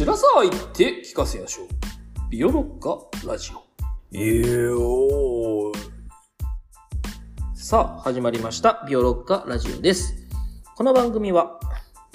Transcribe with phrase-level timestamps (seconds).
[0.00, 1.66] 白さ言って聞かせやしょう。
[2.30, 3.62] ビオロッカラジオ。
[4.16, 5.78] ええおー。
[7.52, 8.82] さあ、始まりました。
[8.88, 10.14] ビオロッカラジオです。
[10.74, 11.60] この番組は、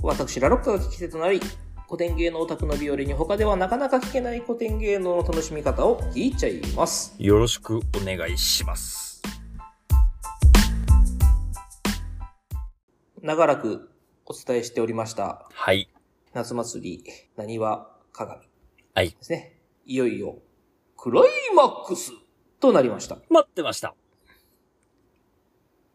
[0.02, 1.40] 私、ラロッカが聞き手となり、
[1.86, 7.14] 古典芸能オタクのビオレに他ではなかなか聞けない古典芸能の楽しみ方を聞いちゃいます。
[7.20, 9.22] よろしくお願いします。
[13.22, 13.92] 長らく
[14.26, 15.95] お伝えしておりました、はい。
[16.36, 18.42] 夏祭り、なにわ鏡
[18.94, 19.18] はいで。
[19.22, 19.58] すね。
[19.86, 20.40] いよいよ、
[20.98, 22.12] クライマックス
[22.60, 23.20] となりました。
[23.30, 23.96] 待ってました。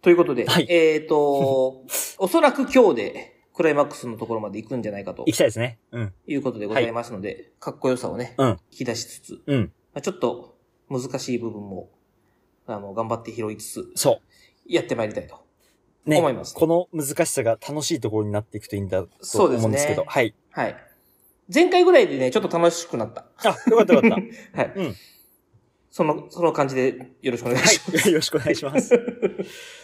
[0.00, 1.84] ということで、はいえっ、と、
[2.16, 5.78] おそらく今日で、クライマックスのところまで行くんじゃないかと行きたいですね。
[5.92, 6.14] うん。
[6.26, 8.48] いうことでございますので、かっこよさをね、うん。
[8.70, 9.60] 引き出しつつ、うん。
[9.92, 10.56] まあちょっと
[10.88, 11.90] 難しい部分も、
[12.64, 14.22] あの、頑張って拾いつつ、そ
[14.66, 15.49] やってまいりたいと。
[16.06, 16.10] う。
[16.10, 16.18] ね。
[16.18, 20.04] 思いますこの難しさが楽しいところになっていくといいんだと思うんですけど。
[20.06, 20.34] はい。
[20.50, 20.76] はい。
[21.52, 23.26] 前回ぐらいでね、ちょっと楽しくなった。
[23.44, 24.16] あ、よかったよかった。
[24.62, 24.72] はい。
[24.76, 24.94] うん。
[25.90, 28.04] その、その感じでよろしくお願いします。
[28.04, 28.12] はい。
[28.12, 28.90] よろしくお願いします。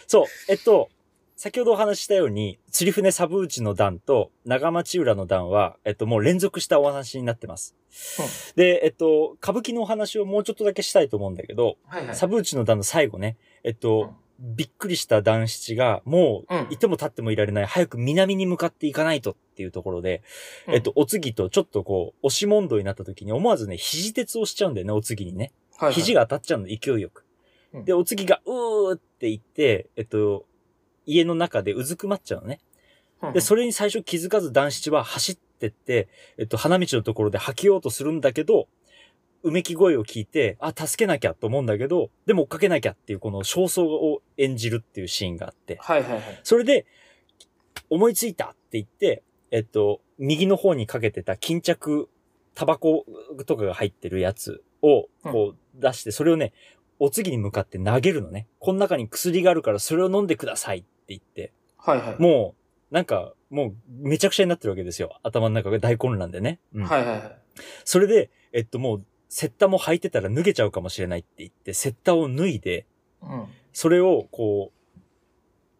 [0.07, 0.25] そう。
[0.47, 0.89] えっと、
[1.35, 7.75] 先ほどお話ししたように、釣り船サブウチの段と長町浦の段は、えっと、もう連続したお話になってます。
[8.55, 12.15] で、えっと、歌舞伎のお話をもうちょっとだけしたいと思うんだけど、はいはい。
[12.15, 20.21] サブウチの段の最後ね、えっと、びっくりした男七が、もう、うんいても立ってもいられない、早く南に向かっていかないとっていうところで、
[20.67, 25.51] うんえっと、お次とちょっとこう、押し問答になった時に思わずね、肘鉄をしちゃうんだよね、お次にね。
[25.77, 27.23] はいはい肘が当たっちゃうの、勢いよく。
[27.73, 30.45] うんで、お次が、うーって言って、えっと、
[31.05, 32.59] 家の中でうずくまっちゃうのね。
[33.21, 38.67] うんで、それに最初気づかず男七は走ってって、えっと、花道のところで吐きようとするんだけど、
[39.43, 46.39] うめき声を聞いて、あ、助けなきゃと思うんだけど、でも追っかけなきゃっていうこの焦燥を演じるっていうシーンがあって、はいはいはい。
[46.43, 46.85] それで、
[47.89, 52.09] 思いついたって言って、えっと、右の方にかけてた巾着、
[52.55, 53.05] タバコ
[53.45, 56.53] とかが入ってるやつを、こう出して、それをね、
[56.99, 58.47] お次に向かって投げるのね。
[58.59, 62.21] この中に薬があるからそれを飲んでくださいって言って、はいはい。
[62.21, 62.55] も
[62.91, 65.19] う、なんか、もう、めちゃくちゃになってるわけですよ。
[65.23, 66.59] 頭の中が大混乱でね。
[66.73, 67.37] うんはいはいはい。
[67.85, 72.85] それで、えっと、もう、セッタも履いてたら脱げちゃうかもしれないって言って、セッタを脱いで、
[73.21, 73.47] うん。
[73.73, 74.99] それを、こう、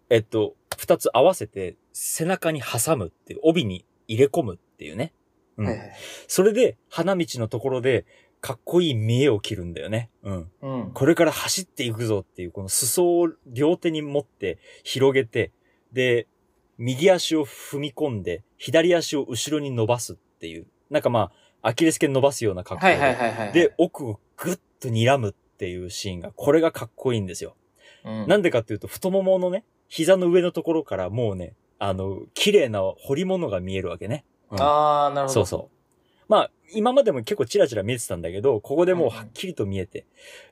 [0.09, 5.13] えっと、二つ合わせて、背中に挟むっていう、帯に入れ込むっていうね。
[5.57, 5.66] うん。
[5.66, 5.94] はいはい。
[6.28, 8.06] それで、花道のところで、
[8.40, 10.09] かっこいい見栄を切るんだよね。
[10.24, 10.52] うん。
[10.62, 10.91] うん。
[10.94, 15.52] これから走っていくぞっていう、この裾を両手に持って広げて、
[15.91, 16.28] で、
[16.78, 23.51] 右足を踏み込んで、左足を後ろに伸ばすっていう、なんかまあ、アキレス腱伸ばすような格好で、はいはいはいはい。
[23.53, 27.56] で、、奥をぐっと睨むっていうシーンが、これがかっこいいんですよ。
[28.06, 34.25] うん、なんでかっていうと、太もものね、膝の上のところからもうね、あの、綺麗な彫り物が見えるわけね。
[34.51, 35.34] うんあー、なるほど。
[35.34, 35.78] そうそう。
[36.29, 40.06] まあ、今までも結構チラチラ見えてたんだけど、ここでもうはっきりと見えて。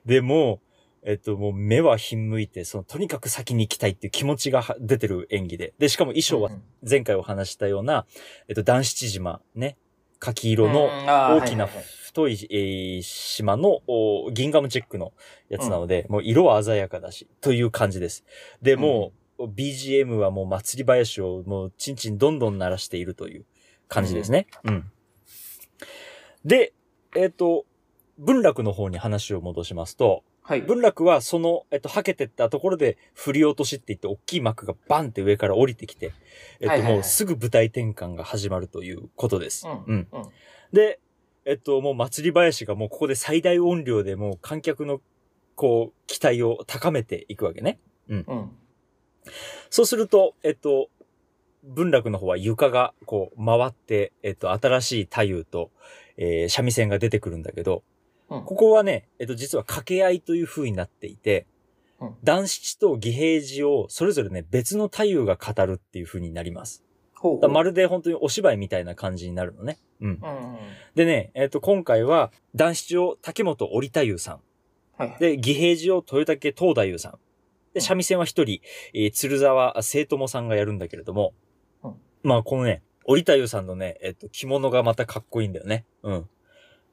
[0.04, 0.60] で、も
[1.04, 5.74] う、えっと、もう目はひんむいて、その、とにかく先に行きたいっていう気持ちがは出てる演技で。
[5.78, 8.06] で、しかも衣装はうん前回お話ししたような、
[8.48, 9.76] えっと、男七島、ね、
[10.18, 15.12] 柿色の大きな太い、えー島のおギンガムチェックの
[15.48, 18.24] やつなので、もう色は鮮やかだし、という感じです。
[18.62, 23.44] で、もう、BGM はもう祭り林をもうチンチンどんどん鳴らしているという
[23.88, 24.46] 感じですね。
[24.64, 24.90] うん。
[26.44, 26.72] で、
[27.14, 27.66] えっ、と、
[28.18, 30.62] 文楽の方に話を戻しますと、はい。
[30.62, 36.12] 文楽はその、えっと、はけてったところで振り落としって言って、大きい幕がバンって上から降りてきて、
[36.60, 39.66] えっと、はいはいはいもうすぐ舞台転換が始まるということです。
[39.66, 39.84] うん。
[39.86, 40.08] うん。
[40.12, 40.28] うん。
[40.72, 41.00] で、
[41.44, 45.00] えっと、もう祭り林がもうここで最大音量でもう観客の、
[45.56, 47.80] こう、期待を高めていくわけね。
[48.08, 48.50] うん。
[49.68, 50.90] そうすると、えっと、
[51.64, 55.70] 文楽の方は床がこう回って、えっと、新しい太夫と、
[56.16, 57.82] えー三味線が出てくるんだけど、
[58.30, 58.44] うん。
[58.44, 61.46] ここはね、えっと、実は掛け合いという風になっていて、
[62.00, 66.84] うん男七と義平寺をそれぞれね、別の太夫が語るっていう風になります。
[67.14, 69.78] ほうほうまるで本当にお芝居みたいな感じになるのね。
[70.00, 70.20] うん。
[70.22, 70.58] うんうん。
[70.94, 74.40] でね、えっと、今回は男七を竹本織太夫さん。
[74.98, 75.16] はい。
[75.18, 77.18] で、義平寺を豊竹東太夫さん。
[77.72, 78.60] で、三味線は一人、
[78.92, 81.32] えー鶴沢聖友さんがやるんだけれども、
[81.82, 85.86] うんまあ、このね、織太夫さんのね、えっと、着物がまたかっこいいんだよね。
[86.02, 86.28] うん。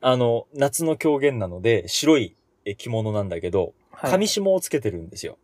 [0.06, 2.36] あの、夏の狂言なので、白い
[2.66, 5.38] え着物なんだけど、はい上下をつけてるんですよ。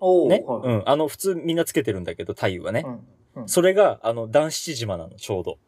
[0.00, 0.44] おーね。
[0.46, 0.82] はいうん。
[0.86, 2.82] あの、普通みんなつけてるんだけど、太夫はね。
[2.86, 2.92] うん。
[3.42, 5.58] うんそれが、あの、男七島なの、ちょうど。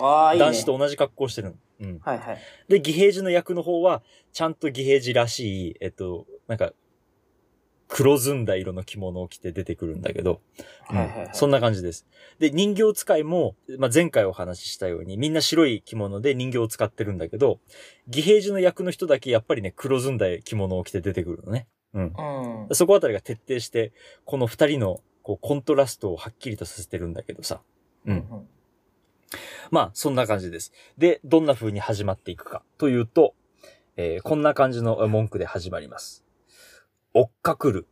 [0.00, 0.46] ああ、いいね。
[0.46, 1.54] 男子と同じ格好してるの。
[1.80, 1.98] うん。
[1.98, 2.38] はいはい。
[2.68, 4.02] で、義平寺の役の方は、
[4.32, 6.72] ちゃんと義平寺らしい、えっと、なんか、
[7.88, 10.40] 黒ずんだ色の着物を着て出てくるんだけど、
[11.32, 12.06] そんな感じです。
[12.38, 17.60] で、人形使いも、まあ、前回お話ししたように、みんな白い着物で人形を使ってるんだけど、
[18.06, 21.66] 義平寺の役の人だけやっぱりね、黒ずんだ着物を着て出てくるのね。
[21.94, 22.12] うん。
[22.68, 22.74] うん。
[22.74, 23.92] そこあたりが徹底して、
[24.26, 27.62] この二人のこうコントラストをはっきりとさせてるんだけどさ。
[28.06, 28.12] うん。
[28.12, 28.48] うん。
[29.70, 30.72] まあ、そんな感じです。
[30.98, 33.34] で、どんな風に始まっていくかというと、
[33.96, 36.27] えーこんな感じの文句で始まります。
[37.14, 37.86] 追っかくる。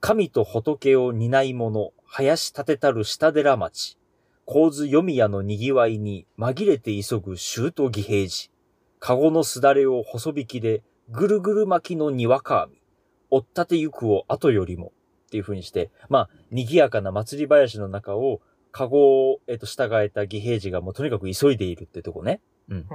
[0.00, 3.98] 神と仏を担い者、林立てたる下寺町。
[4.44, 8.52] 構図読み屋の賑わいに紛れて急ぐ周と義平寺。
[9.00, 12.80] 籠のすだれを細引きで、ぐるぐる巻きのにわか網。
[13.30, 14.92] 追っ立てゆくを後よりも。
[15.26, 18.40] っていう風にして、まあ、賑やかな祭り林の中を、
[18.70, 22.40] カゴを、えっと、従えた義平寺がもうとにかく急いでいるってとこね。
[22.68, 22.76] うん。
[22.76, 22.86] うん。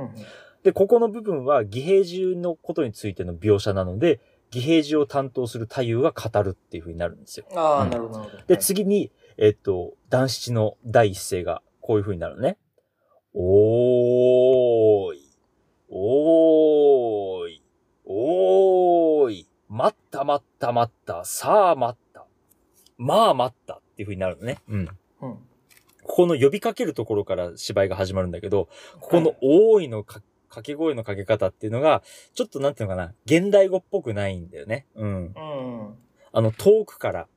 [0.64, 4.20] で、ここの部分は義平寺のことについての描写なので、
[4.54, 7.46] 義平寺を担当する太夫が語るっていう風になるんですよ。
[7.56, 8.30] ああ、うんなるほど。
[8.48, 12.58] で、次に、えっと、男七の第一声がこういう風になるのね。
[13.34, 15.32] おーい、
[15.90, 17.64] おーい、
[18.06, 22.26] おーい、待った待った待った、さあ待った。
[22.98, 24.60] まあ待ったっていう風になるのね。
[24.68, 24.90] うん。
[25.22, 25.38] うん。
[26.04, 28.68] ここの呼びかけるところから芝居が始まるんだけど、
[29.00, 30.22] ここの多いのか
[30.52, 32.04] 掛け声のかけ方っていうのが、
[32.36, 34.86] ちょっとなんていうのかな、現代語っぽくないんだよね。
[34.96, 35.08] うん。
[35.08, 35.96] うん。
[36.34, 37.28] あの、遠くから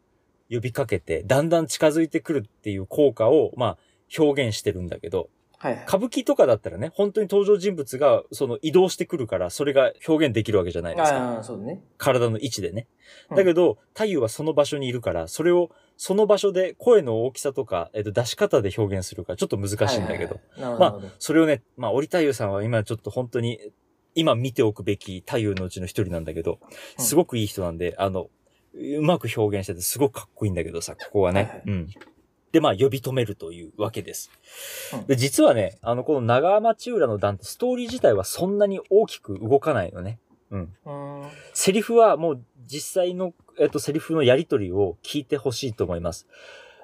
[0.50, 3.78] 呼びかけて、だんだん近づいてくるっていう効果を、まあ、
[4.18, 5.84] 表現してるんだけど、はいはい。
[5.84, 11.36] 歌舞伎とかだったらね、本当に登場人物が、その移動してくるから、それが表現できるわけじゃないですか。
[11.36, 11.82] ああ、そうだね。
[11.96, 12.86] 体の位置でね。
[13.30, 20.40] うんだけど、太夫はその場所にいるから、それを、その場所で声の大きさとか、えっと、出し方で表現するから、ちょっと難しいんだけど。
[20.56, 20.80] はいはいはい。
[20.80, 23.58] なるまあそれをね、まあ、折太夫さんは今ちょっと本当に、
[24.16, 26.58] 今見ておくべき太夫のうちの一人なんだけど、
[26.98, 28.28] うんすごくいい人なんで、あの、
[28.74, 31.40] うまく表現しててすごくかっこいいんだけどさ、ここはね。
[31.42, 31.88] はいはいうん。
[32.52, 34.30] で、まあ、呼び止めるというわけです。
[34.92, 40.20] うんで、実はね、あの、この長町浦の段ってストーリー自体はそんなに大きく動かないのね。
[40.50, 40.72] うん。
[40.84, 40.90] う
[41.26, 41.30] ん。
[41.52, 46.26] セリフはもう実際の、えっと、セリフのやりとりを聞いてほしいと思います。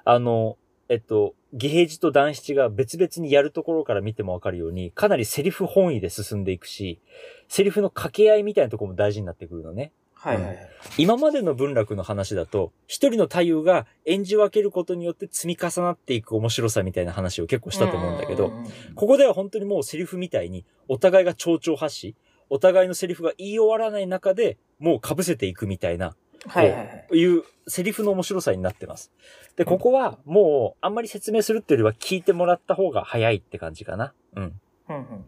[0.05, 0.57] あの、
[0.89, 6.99] えっと、義平寺と団七が別々にやるところから見てもわかるように、かなりセリフ本位で進んでいくし、
[7.47, 9.91] セリフの掛け合いみたいなところも大事になってくるのね。
[10.13, 10.69] はいはいはい。
[10.97, 22.15] 今までの文楽の話だと、一人の太夫が演じ分けることによって積み重なっていく面白さみたいな話を結構したと思うんだけど、うんうんうんここでは本当にもうセリフみたいに、お互いが蝶々発し、
[22.49, 26.15] お互いのセリフが言い終わらない中で、もう被せていくみたいな、
[26.47, 27.17] はいはいはい。
[27.17, 29.11] いうセリフの面白さになってます。
[29.55, 34.13] で、ここはもう、あんまり説明するっていうよりは聞いてもらった方が早いって感じかな。
[34.35, 34.59] うん。
[34.89, 35.25] うんうん。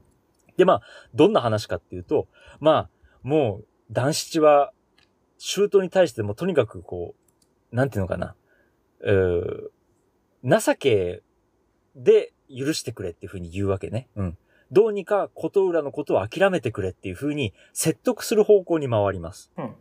[0.58, 0.82] で、まあ、
[1.14, 2.28] どんな話かっていうと、
[2.60, 2.90] まあ、
[3.22, 4.74] もう、男七は、
[5.38, 7.16] シュートに対してもとにかくこ
[7.72, 8.36] う、なんていうのかな、
[9.02, 11.22] うー情け
[11.96, 14.08] で許してくれっていうふうに言うわけね。
[14.16, 14.38] うん。
[14.74, 19.52] どうにか琴浦のことを諦めてくれっていうふうに説得する方向に回ります。
[19.56, 19.76] うん。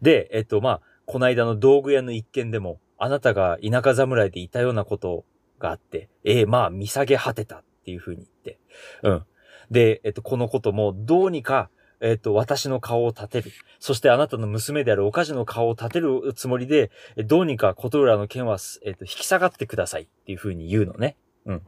[0.00, 5.24] で、えっと、まあ、この間の道具屋の一件でも、あなたが田舎侍でいたようなこと
[5.58, 8.58] があって、ええまあ、見下げ果てたっていうふうに言って、
[9.02, 9.24] うん。
[9.70, 11.68] で、えっと、このことも、どうにか、
[12.00, 13.50] えっと、私の顔を立てる。
[13.80, 21.16] そしてあなたの娘であるおかじの顔を立てるつもりで、えどうにか琴浦の剣は、えっと、引き下がってくださいっていうふうに言うのね。
[21.46, 21.62] うん。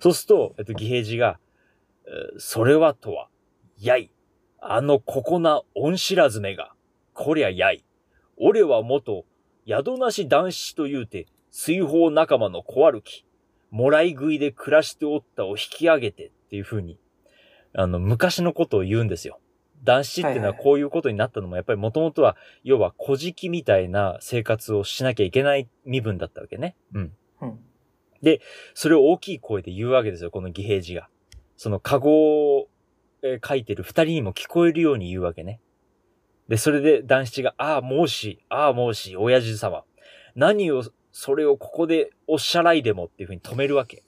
[0.00, 1.38] そうすると、えっと、義平寺が、
[2.06, 3.28] えーそれはとは、
[3.78, 4.10] やい。
[4.60, 6.72] あのここな恩知らずめが、
[7.14, 7.84] こりゃやい。
[8.36, 9.24] 俺は元、
[9.66, 13.24] 宿なし男子と言うて、水泡仲間の小歩き。
[13.70, 16.98] もらい食いで暮らしておったを引き上げてっていう風に、
[17.74, 19.40] あの、昔のことを言うんですよ。
[19.82, 26.76] 男子っていうのはこういうことになったのも、やっぱりもともとは、要は小敷みたいな生活をしなきゃいけない身分だったわけね。
[26.94, 27.12] うん。
[27.40, 27.58] うん。
[28.74, 31.08] それを大きい声で言うわけですよ、この義平寺が。
[31.56, 32.68] その、カゴを、
[33.22, 35.60] えー書いてる二人にも聞こえるように言うわけね。
[36.48, 39.84] で、それで男七が、ああ、もうし、ああ、もうし、親父様。
[40.34, 43.98] 何を、それをここでおっしゃらいでもっていうふうに止めるわけ。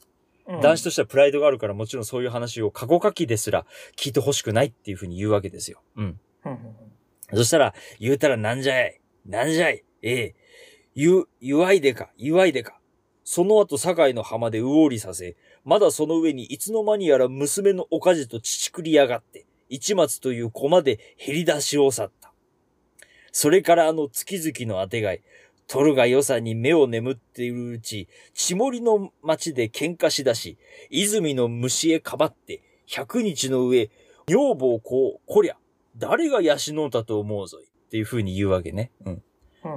[0.47, 3.65] うん男子としてはプライドがあるからもちろんそういう話をカゴ書きですら
[3.97, 5.81] 聞いてほしくないっていうふうに言うわけですよ。
[5.97, 6.21] うん。
[7.33, 10.35] そしたら、言うたらなんじゃいなんじゃいええ。
[10.95, 12.79] ゆ、ゆわいでか、ゆわいでか。
[13.25, 22.33] その後、堺の浜でうおりさせ、まだその上にいつの間にやら娘のおかじと乳くりやがって、一松という駒で減り出しを去った。
[23.33, 25.23] それからあの月々のあてがい、
[25.67, 30.59] 取るが良さに目を眠っているうち、血盛りの町で喧嘩しだし、
[30.91, 33.91] 泉の虫へかばって、百日の上、
[34.27, 35.57] 女房こう、こりゃ、
[35.97, 37.65] 誰が養うたと思うぞい。
[37.65, 38.91] っていう風に言うわけね。
[39.05, 39.23] うん。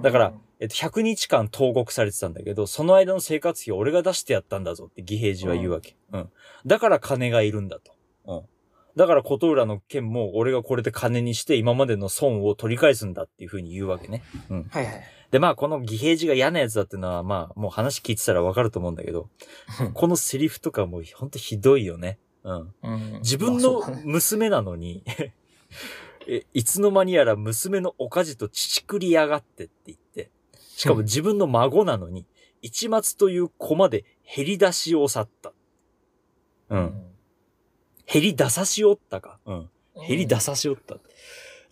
[0.01, 5.95] だから、えっと、100日間投獄されてたんだけど、その間の生活費を俺が出してやったんだぞって義平次は言うわけ。
[6.11, 6.29] うん。
[6.65, 7.93] だから金がいるんだと。
[8.25, 8.41] うん。
[8.95, 14.23] だから琴浦の件も俺がこれで金にして今までの損を取り返すんだっていうふうに言うわけね。
[14.49, 14.63] うん。
[14.71, 15.03] はいはい。
[15.29, 19.29] で、まあ、この義平次が嫌なやつだっていうのは、まあ、もう話聞いてたらわかると思うんだけど、
[19.93, 22.17] このセリフとかもうほんとひどいよね。
[22.43, 22.73] うん。
[22.81, 25.03] うん自分の娘なのに、
[26.27, 30.31] え、いつの間にやら娘のおかじと乳くりやがってって言って、
[30.77, 32.27] しかも自分の孫なのに、
[32.61, 34.05] 一末という駒で
[34.35, 35.49] 減り出しを去った。
[36.69, 36.75] う。。
[36.75, 37.03] うん
[38.05, 39.39] 減り出さしおったか。
[39.47, 39.69] うん。
[40.07, 40.97] 減り出さしおった。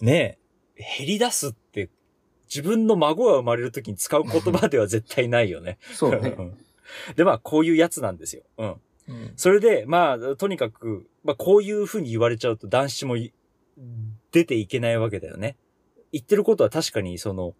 [0.01, 0.39] ね
[0.75, 1.91] え、減り出すって、
[2.49, 5.77] 自分の孫が生まれるときに使う言葉では絶対ないよね。
[5.93, 6.29] そうね。
[6.29, 6.57] ん
[7.15, 8.41] で、まあ、こういうやつなんですよ。
[8.57, 8.67] うん。
[9.07, 13.33] うんそれで、まあ、とにかく、まあ、こういう風に言われちゃうと男子もい
[14.31, 15.57] 出ていけないわけだよね。
[16.11, 17.55] 言ってることは確かに、その、お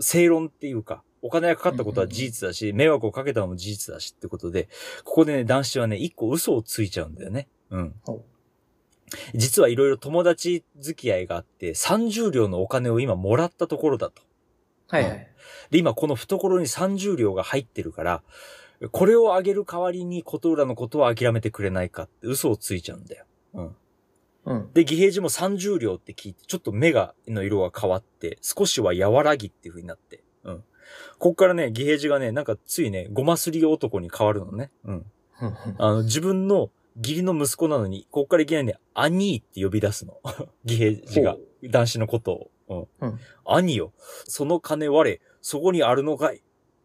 [0.00, 4.68] 正論っていうか、お金がかかったことは事実だし、迷惑をかけたのも事実だしってことで、
[5.04, 7.48] ここでね、男子はね、一個嘘をついちゃうんだよね。
[7.70, 7.94] うん。
[9.34, 14.22] 実はいろいろ友達付き合いがあって、30両のお金を今もらったところだと。
[14.88, 15.28] はいはい。
[15.70, 18.22] で、今この懐に30両が入ってるから、
[18.92, 23.24] これをあげる代わりに琴浦のことは諦めてくれないかって嘘をついちゃうんだよ。
[23.54, 23.76] うん。
[24.46, 24.72] うん。
[24.72, 30.22] で、義平寺も30両って聞いて、ちょっと目が、の色が変わって、少しは和らぎっていう風になって。
[30.44, 30.64] うん。
[31.18, 34.70] こっからね、義平寺がね、なんかついね、ごますり男に変わるのね。
[34.84, 35.06] うん。
[35.78, 40.20] あの、自分の義理の息子なのに、こっからいきなりね、兄って呼び出すの。
[40.64, 41.38] 義平寺がほ、
[41.68, 42.50] 男子のことを。
[43.00, 43.08] うん。
[43.08, 43.92] うん兄よ、
[44.24, 46.42] その金我、そこにあるのかい。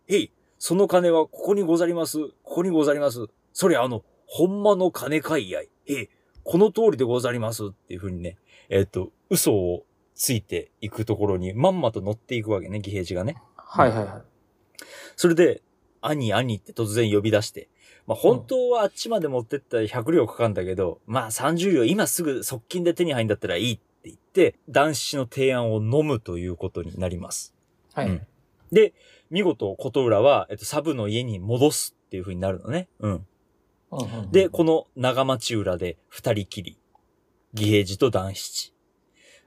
[0.07, 2.19] へい、その金はここにござります。
[2.43, 3.27] ここにござります。
[3.53, 5.69] それあの、ほんまの金かいやい。
[5.85, 6.09] へい、
[6.43, 7.67] この通りでござります。
[7.67, 8.38] っていう風にね、
[8.69, 9.83] えっ、と、嘘を
[10.15, 13.41] ついていくところに、まんまと乗っていくわけね、義平寺がね。
[13.55, 14.21] はいはいはい。
[15.15, 15.62] それで、
[16.01, 17.69] 兄、兄って突然呼び出して、
[18.07, 27.53] まあ本当はあっちまで持ってったら100両かかるんだけど、まあ30両今すぐ側近で手に入んだったらいいって言って、男子の提案を飲むということになります。
[27.93, 28.07] はい。
[28.07, 28.27] うん
[28.71, 28.93] で、
[29.29, 32.88] 見事、琴浦は、えっと、サブの家に戻すっていう風になるのね。
[33.00, 33.27] うん。
[34.31, 36.77] で、この長町浦で二人きり。
[37.53, 38.74] 義平寺と男七。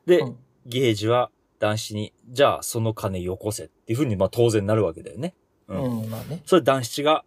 [0.07, 0.37] で、うん
[0.67, 5.35] 義平寺は男子に、じゃあその金よこせっていう風に、まあ当然なるわけだよね。
[5.69, 6.43] うんうん、まあね。
[6.47, 7.25] それ男七が、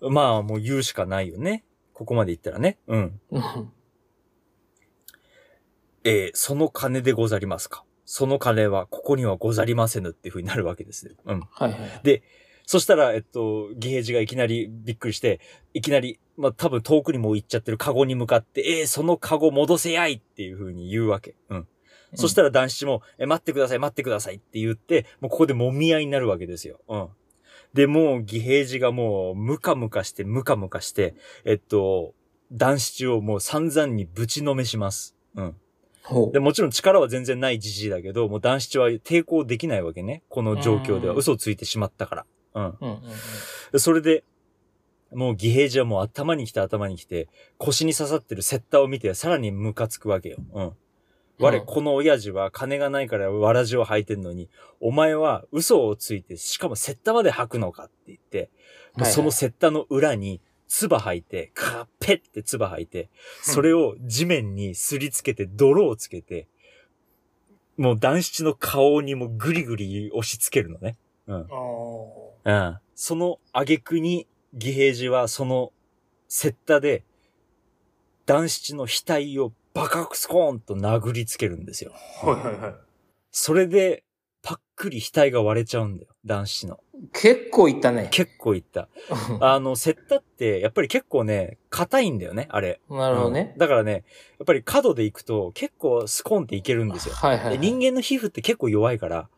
[0.00, 1.64] まあもう言うしかないよね。
[1.92, 2.78] ここまで言ったらね。
[2.86, 3.20] うん。
[3.30, 3.72] うん
[6.04, 7.84] えーその金でござりますか。
[8.04, 11.12] その金はここにはござりませぬっていう風になるわけですよ。
[11.24, 11.40] うん。
[11.50, 12.00] はいはい。
[12.04, 12.22] で、
[12.66, 15.40] そしたら、えっと、義平寺がいきなりびっくりして、
[15.72, 21.36] いきなり、まあ、多分遠くにもう行っちゃってるカゴに向かって、えー、そのカゴ戻せやいっていう風に言うわけ。
[21.48, 21.68] うん。
[22.14, 26.80] そしたら男子も、え、待ってください、待ってくださいって言って、もうここで揉み合いになるわけですよ。
[26.88, 27.08] うん。
[27.72, 32.14] で、もう義平寺がもう、ムカムカして、ムカムカして、えっと、
[32.52, 35.14] 男子をもう散々にぶちのめします。
[35.36, 35.56] うん。
[36.02, 40.22] ほうで、もちろん力は全然ないじじいだけど、もう男子は抵抗できないわけね。
[40.28, 42.26] この状況ではうん嘘をついてしまったから。
[42.56, 42.64] うん。
[42.64, 43.00] うんうんうん。
[43.72, 44.24] でそれで、
[45.12, 50.38] もう義平寺はもう頭に来て頭に来て、腰に刺さってるセッターを見てさらにムカつくわけよ。
[50.52, 50.72] うん。
[51.38, 54.48] 我、うんこの親父は金がないからわらじを履いてんのに、
[54.80, 58.50] お前は嘘をついて、しかもセッタまで履くのかって言って、
[58.96, 63.08] もうそのセッタの裏に、唾吐いて、カッペって唾吐いて、
[63.42, 66.48] それを地面にすりつけて、泥をつけて、
[67.76, 70.96] もう男子の顔にもぐりぐり押し付けるのね。
[71.26, 71.46] うん。
[72.46, 72.78] あうん。
[72.94, 75.72] その挙句に、義平寺はその、
[76.28, 77.04] セッタで、
[78.24, 81.92] 男七の額をバカスコーンと殴りつけるんですよ。
[82.22, 82.26] あ。
[82.26, 82.74] はいはいはい。
[83.30, 84.02] それで、
[84.42, 86.08] パックリ額が割れちゃうんだよ。
[86.24, 86.80] 男子の。
[87.12, 88.08] 結構いったね。
[88.12, 88.88] 結構いった。
[89.40, 92.80] あの、セッタって、やっぱり結構ね、硬いんだよね、あれ。
[92.88, 93.58] なるほどねうん。
[93.58, 94.04] だからね、
[94.38, 97.14] やっぱり角で行くと、結構スコーンっていけるんですよ。
[97.16, 97.58] はいはいはい。
[97.58, 99.35] で人間の皮膚って結構弱いから、うん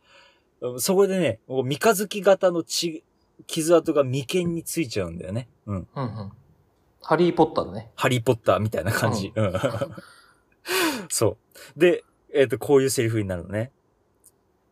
[0.79, 3.05] そこでね、三日月型の血、
[3.47, 5.49] 傷跡が眉間についちゃうんだよね。
[5.67, 5.89] うん。
[5.95, 6.33] うんうん。
[7.03, 7.91] ハリーポッターだね。
[7.95, 9.33] ハリーポッターみたいな感じ。
[9.35, 9.53] うん。
[11.09, 11.39] そ
[11.77, 11.81] う。
[11.81, 13.71] で、えっ、と、こういうセリフになるのね。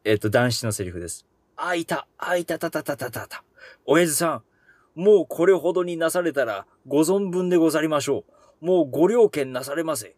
[0.05, 1.25] えっ、と、男子のセリフです。
[1.57, 3.45] あ、いた、あ、いたたたたたたた。
[3.87, 4.43] 親父さ
[4.97, 8.25] ん、もうこれほどになされたら、ご存分でござりましょ
[8.61, 8.67] う。
[8.67, 10.17] もうご了見なされませ。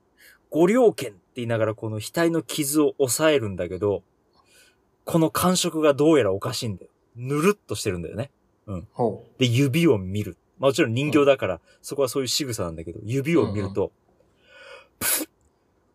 [0.51, 4.03] ご了見って言いながらこの額の傷を抑えるんだけど、
[5.09, 6.91] この感触がどうやらおかしいんだよ。
[7.17, 8.31] ぬるっとしてるんだよね。
[8.93, 10.37] ほで、指を見る。
[10.59, 13.91] もちろん人形だから、そこはそういう仕草なんだけど、指を見ると、
[14.99, 15.29] プッ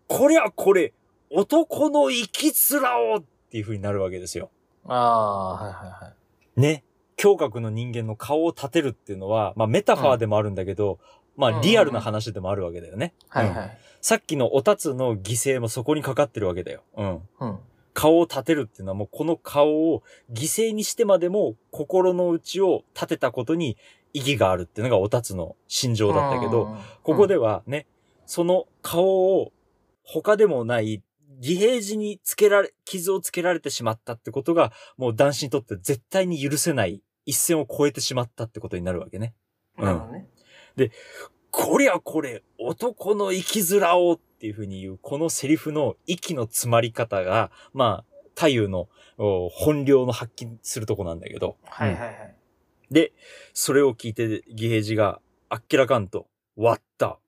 [0.07, 0.93] こりゃこれ、
[1.29, 4.49] 男の生き面をっていう風になるわけですよ。
[4.87, 6.13] ああ、はいはいは
[6.57, 6.59] い。
[6.59, 6.83] ね。
[7.23, 10.97] 胸郭の人間の顔を立てるっていうのは、まあメタファーでもあるんだけど、
[11.37, 13.13] まあリアルな話でもあるわけだよね。
[13.31, 13.77] うんはいはい。
[14.01, 16.81] さっきのおたつの犠牲もそこにかかってるわけだよ。
[16.97, 17.21] うん。
[17.41, 17.59] うん。
[17.93, 23.77] 顔を立てるっていうのはもうこの顔を犠牲にしてまでも心の内を立てたことに
[24.13, 27.87] 意義があるっていうのがおたつの心情だったけど、ここではね、
[28.25, 29.51] その顔を
[30.03, 31.01] 他でもない
[31.41, 39.33] 義平寺につけられ、傷をつけられてしまったってことがもう男子にとって絶対に許せない一線を越えてしまったってことになるわけね。
[39.77, 40.27] なるほどね。
[41.51, 51.55] こりゃこれ、男の生き面をっていうふうに言う、このセリフの息の詰まり方が、まあ、太夫のお本領の発揮するとこなんだけど。
[51.63, 52.35] はいはいはい。
[52.91, 53.13] で、
[53.53, 57.19] それを聞いて、義平寺が、あっけらかんと、割った。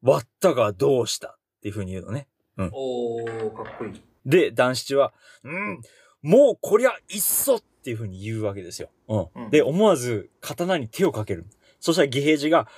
[0.00, 2.28] 割ったがどうしたっていうふうに言うのね。
[2.56, 4.02] おー、かっこいい。
[4.24, 5.82] で、男七は、うん、
[6.22, 8.88] もうこりゃいっそっていうふうに言うわけですよ。
[9.08, 9.28] うん。
[9.34, 11.44] うんで、思わず刀に手をかける。
[11.78, 12.68] そしたら義平寺が、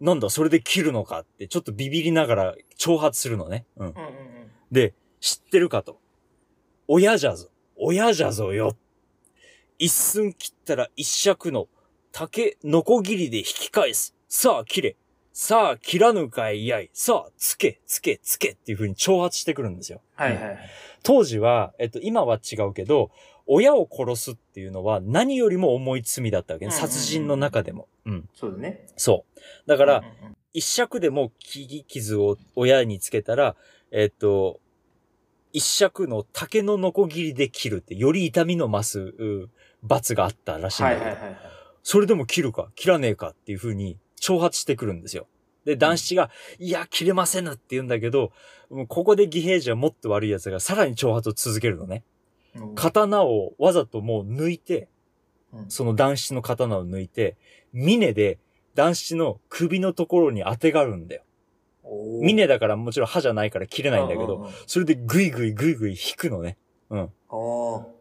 [0.00, 3.66] なんだ、それで切るのかって、ちょっとビビりながら挑発するのね。
[3.76, 3.86] うん。
[3.88, 4.12] うんうんうん。
[4.70, 5.98] で、知ってるかと。
[6.86, 7.48] 親じゃぞ。
[7.76, 8.76] 親じゃぞよ。
[9.78, 11.68] 一寸切ったら一尺の
[12.12, 14.14] 竹のこぎりで引き返す。
[14.28, 14.96] さあ切れ。
[15.32, 16.90] さあ切らぬかいやい。
[16.92, 20.00] さあつけ、つけ、つけっていう風に挑発してくるんですよ。
[20.14, 20.58] はいはいはい。
[21.02, 23.10] 当時は、えっと、今は違うけど、
[23.50, 26.70] 親を殺すっていうのは何よりも重い罪だったわけね。
[26.70, 27.88] 殺人の中でも。
[28.04, 28.28] うん。
[28.34, 28.86] そうだね。
[28.96, 29.40] そう。
[29.66, 30.04] だか、から
[30.52, 33.56] 一尺でも切り傷を親につけたら、
[33.90, 34.60] えっと、
[35.52, 39.50] 一尺の竹のノコギリで切るって、より痛みの増すう
[39.82, 41.40] 罰があったらしいんだけど、はいはいはいはい。
[41.82, 45.26] それでも切るか、切らねえかっていう風に挑発してくるんですよ。
[45.64, 48.32] で、男子が、いや、切れませぬって言うんだけど、
[48.88, 52.04] ここで義平次はもっと悪い奴がさらに挑発を続けるのね。
[52.60, 54.88] うん刀をわざともう抜いて、
[55.52, 57.36] うんその男子の刀を抜いて、
[57.72, 58.38] 峰で
[58.74, 61.22] 男子の首のところに当てがるんだよ。
[62.22, 66.58] 峰だからもちろん刃じゃないから切れないんだけど、それでぐいぐいぐいぐい引くのね。
[66.90, 67.10] うん。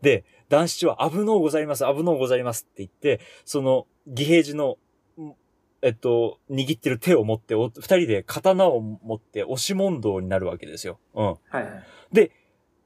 [0.01, 4.77] で、男子は危のうございます、危のうございますって言って、その義平次の、
[5.19, 5.33] ん
[5.81, 10.99] えっと、握ってる手を持って、お二人で刀を持って押し問答になるわけですよ。
[11.13, 11.25] うん。
[11.25, 11.83] はいはい。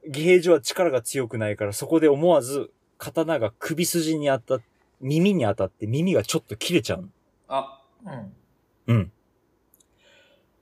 [0.06, 4.62] 義平次は力が強くないから、そこで思わず刀が首筋に当たっ
[5.02, 7.08] 耳に当たって耳がちょっと切れちゃうの。
[7.48, 8.94] あ、うん。
[8.94, 9.12] うん。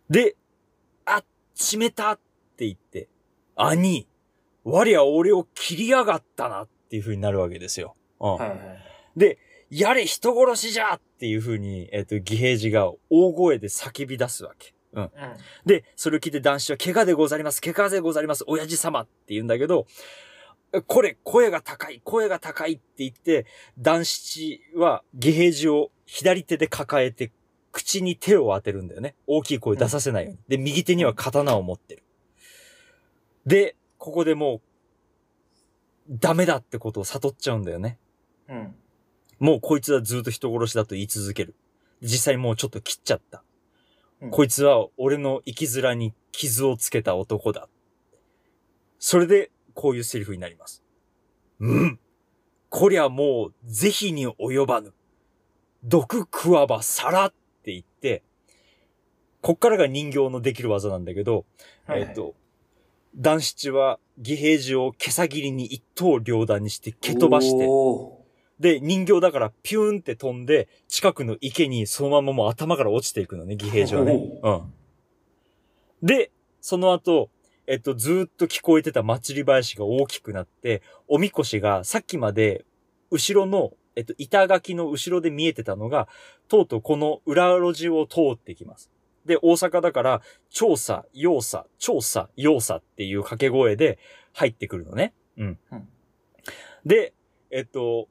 [0.09, 0.35] で、
[1.05, 1.23] あ、
[1.55, 2.19] しめたっ
[2.57, 3.09] て言って、
[3.55, 4.09] 兄、
[4.65, 7.95] 我は俺を切りやがったなっていう風になるわけですよ。
[8.19, 8.35] うん。
[8.37, 8.59] はいはい。
[9.17, 9.39] で、
[9.71, 14.73] やれ人殺しじゃっていう風に、えっ、と、義平次が大声で叫び出すわけ。
[14.93, 15.05] うん。
[15.05, 15.11] うん。
[15.65, 19.87] で、それを聞いて男子は、怪我でござります、怪我でござります、親父様って言うんだけど、
[20.87, 23.47] これ、声が高い、声が高いって言って、
[23.79, 27.33] 男子は義平次を左手で抱えて、
[27.73, 29.15] 口に手を当てるんだよね。
[29.27, 30.39] 大きい声出させないように。
[30.49, 32.03] で、右手には刀を持ってる。
[33.47, 34.61] で、ここでもう、
[36.09, 37.99] ダメだってことを悟っちゃうんだよね。
[38.49, 38.75] うん。
[39.39, 41.55] もうこいつはずっと人殺しだと言い続ける。
[42.03, 43.43] 実際もうちょっと切っちゃった。
[44.23, 47.69] うんこいつは俺の生き面に傷をつけた男だ。
[48.99, 50.85] それで、こういうセリフになります。
[51.59, 51.99] うん。
[52.69, 54.93] こりゃもう、是非に及ばぬ。
[55.85, 57.33] 毒食わば皿っ
[57.65, 58.23] て言って、
[59.41, 61.47] こっからが人形のできる技なんだけど、
[61.87, 62.35] はいえっ、と、
[63.17, 68.20] 男七は義平次を毛さ切りに一刀両断にして蹴飛ばして、お
[68.61, 74.21] で、人形だからピューンって飛んで、近くの池にそのままもう頭から落ちていくのね、義平次はね。
[74.43, 74.63] うん。
[76.03, 77.31] で、その後、
[77.67, 82.65] えっと、ずーっと聞こえてた祭り林が大きくなって、おみこしがさっきまで、
[83.11, 86.09] 後ろの、えっと、板垣の後ろで見えてたのが、
[86.49, 88.91] とうとうこの裏路地を通ってきます。
[89.25, 93.99] で、大阪だから、調査、要査、調査、要査っていう掛け声で
[94.33, 95.15] 入ってくるのね。
[95.37, 95.59] うん。
[95.73, 95.89] うん
[96.85, 97.13] で、
[97.51, 98.09] えっと、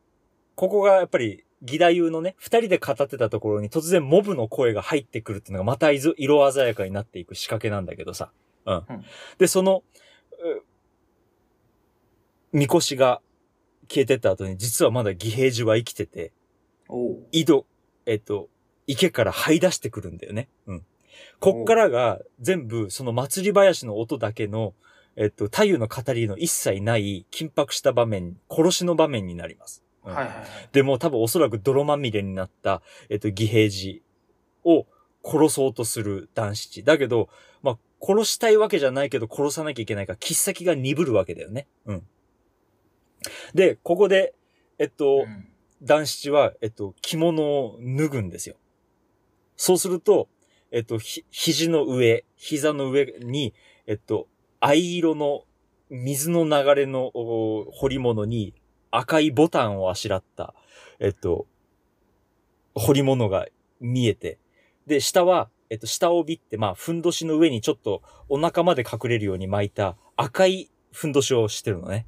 [0.59, 8.33] ここがやっぱり、義太夫のね、二人で語ってたところに突然モブの声が入ってくるっていうのがまた色色鮮やかになっていく仕掛けなんだけどさ。
[8.65, 8.75] うん。
[8.75, 8.83] うん
[9.37, 9.83] で、その、
[10.33, 10.63] う
[12.51, 13.21] みこしが
[13.87, 16.33] 消えてった後に実はまだ義平次は生きてて、
[17.31, 17.65] 井戸、
[18.05, 18.49] えっと、
[18.85, 20.49] 池から這い出してくるんだよね。
[20.67, 20.85] うん。
[21.39, 24.73] こっからが全部その祭り林の音だけの、
[25.15, 29.85] えっと、太夫の語りの一切ない緊迫した場面、殺しの場面になります。
[30.09, 30.47] うんはいはいはい。
[30.71, 34.03] でも多分おそらく泥まみれになった、えっと、義平次
[34.63, 34.85] を
[35.23, 36.83] 殺そうとする男七。
[36.83, 37.29] だけど、
[37.61, 41.67] まあ、殺したいわけじゃないけど殺さなきゃいけないから、切っ先が鈍るわけだよね。
[41.85, 42.07] うん。
[43.53, 44.33] で、ここで、
[44.77, 45.45] えっと、うん
[45.81, 48.55] 男七は、えっと、着物を脱ぐんですよ。
[49.55, 50.27] そうすると、
[50.71, 53.53] えっと、ひ、肘の上、膝の上に、
[53.87, 54.27] えっと、
[54.59, 55.45] 藍色の
[55.89, 58.53] 水の流れのお彫り物に
[58.91, 60.54] 赤いボタンをあしらった、
[60.99, 61.47] えっと、
[62.75, 63.47] 彫り物が
[63.80, 64.39] 見えて、
[64.88, 72.08] で、下は、えっと、下帯って、まあ、ふんどしの上にちょっとお腹まで隠れるように巻いた赤いふんどしをしてるのね。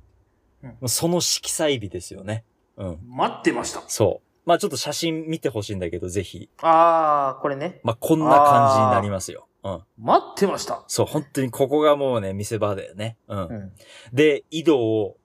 [0.63, 2.43] うんその色彩美ですよね。
[2.77, 2.99] うん。
[3.07, 3.81] 待ってました。
[3.87, 4.27] そう。
[4.45, 6.49] まあちょっと写真見てほしいんだけど、ぜひ。
[6.61, 7.79] あー、これね。
[7.83, 9.47] まあこんな感じになりますよ。
[9.63, 9.83] うん。
[9.97, 10.83] 待ってました。
[10.87, 13.17] そう、本当にここがもうね、見せ場だよね。
[13.27, 13.39] うん。
[13.39, 13.71] うん。
[14.13, 15.17] で、井戸を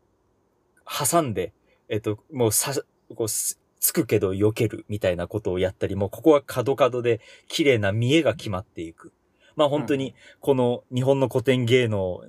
[0.86, 1.52] 挟んで、
[1.88, 2.72] えっと、もうさ、
[3.14, 9.12] こうす、つくけど避けるみたいなことをやったり、もうここは角角で綺麗な見えが決まっていく。
[9.54, 12.24] まあ本当に、この日本の古典芸能、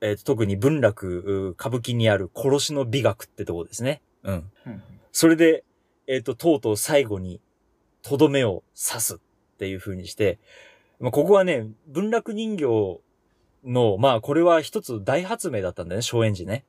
[0.00, 4.02] えっと特に文楽、う歌舞伎にある殺しの美学ってとこですね。
[4.22, 4.50] うん。
[4.66, 5.62] うんそれで、
[6.06, 7.40] えっ、と、とうとう最後に、
[8.02, 9.18] とどめを刺すっ
[9.58, 10.38] ていう風にして、
[10.98, 13.00] まあ、ここはね、文楽人形
[13.64, 16.64] の、まあ、これは一つ大発明だったんだよね、松園寺ね。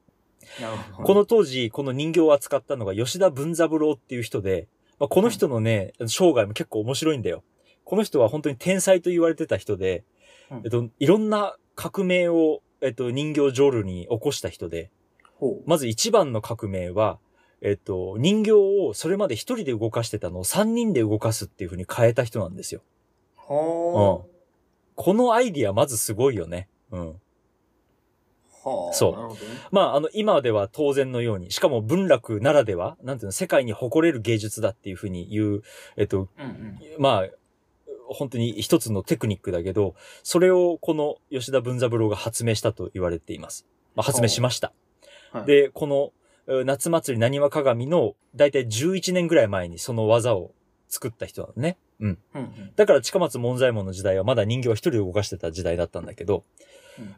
[1.03, 4.67] この当時、この人形を扱ったのが吉田文三郎っていう人で、
[4.99, 7.43] まあ、この人のね、生涯も結構面白いんだよ。
[7.83, 10.03] この人は本当に天才と言われてた人で、
[10.49, 14.91] うんえっと、いろんな革命を、えっと、人形浄瑠に起こした人で。
[15.65, 17.19] まず一番の革命は、
[17.61, 22.81] えっと、人形をそれまで一人で動かしてたのを三人で動かすっていう風に変えた人なんですよ。
[23.35, 24.25] ほ
[24.95, 26.67] このアイディアまずすごいよね。
[26.91, 27.15] うん。
[28.65, 28.69] う。
[28.69, 28.93] はあ。
[28.93, 29.75] そう。
[29.75, 35.63] まあ、あの、今では当然のように、しかも文楽ならでは、なんていうの、世界に誇れる芸術だっていう風に言う、
[35.97, 36.79] えっと、うんうん。
[36.97, 37.29] まあ、
[38.07, 43.65] 本当に一つのテクニックだけど、それをこの吉田文三郎が発明したと言われています。
[43.95, 44.71] まあ、発明しました。
[45.31, 46.11] はい、で、この、
[46.45, 50.51] う夏祭りなにわ鏡の、だいたい11年ぐらい前にその技を
[50.89, 51.77] 作った人なのね。
[51.99, 52.19] うん。
[52.35, 52.71] うんうん。
[52.75, 56.43] だから近松門左衛門の時代はまだ人形は一人で動かしてた時代だったんだけど、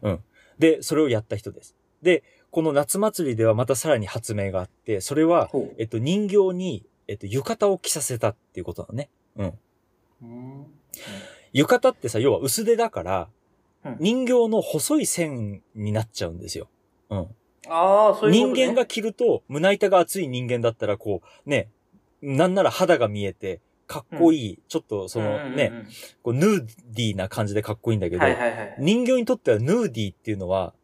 [0.02, 0.20] うん。
[0.58, 1.74] で、それをやった人です。
[2.02, 5.50] で、この夏祭りではまたさらに発明があって、それは。
[5.78, 9.10] えっと、人形に、えっと、浴衣を着させたっていうことなのね。
[9.36, 9.58] うん。
[10.22, 10.66] うん。
[11.52, 13.28] 浴衣ってさ、要は薄手だから、
[13.84, 16.66] うん人形の細い線になっちゃうんですよ。
[17.08, 17.18] うん。
[17.68, 18.64] ああ、そういうこと、ね。
[18.64, 21.68] 人間が着ると、胸板が厚い人間だったら、こう、ね、
[22.20, 25.86] なんなら肌が見えて、かっこいい、ちょっとそのね、うんうんうん
[26.22, 28.76] こうヌーディーな感じでかっこいいんだけど、はいはいはい。
[28.78, 30.74] 人形にとってはヌーディーっていうのは、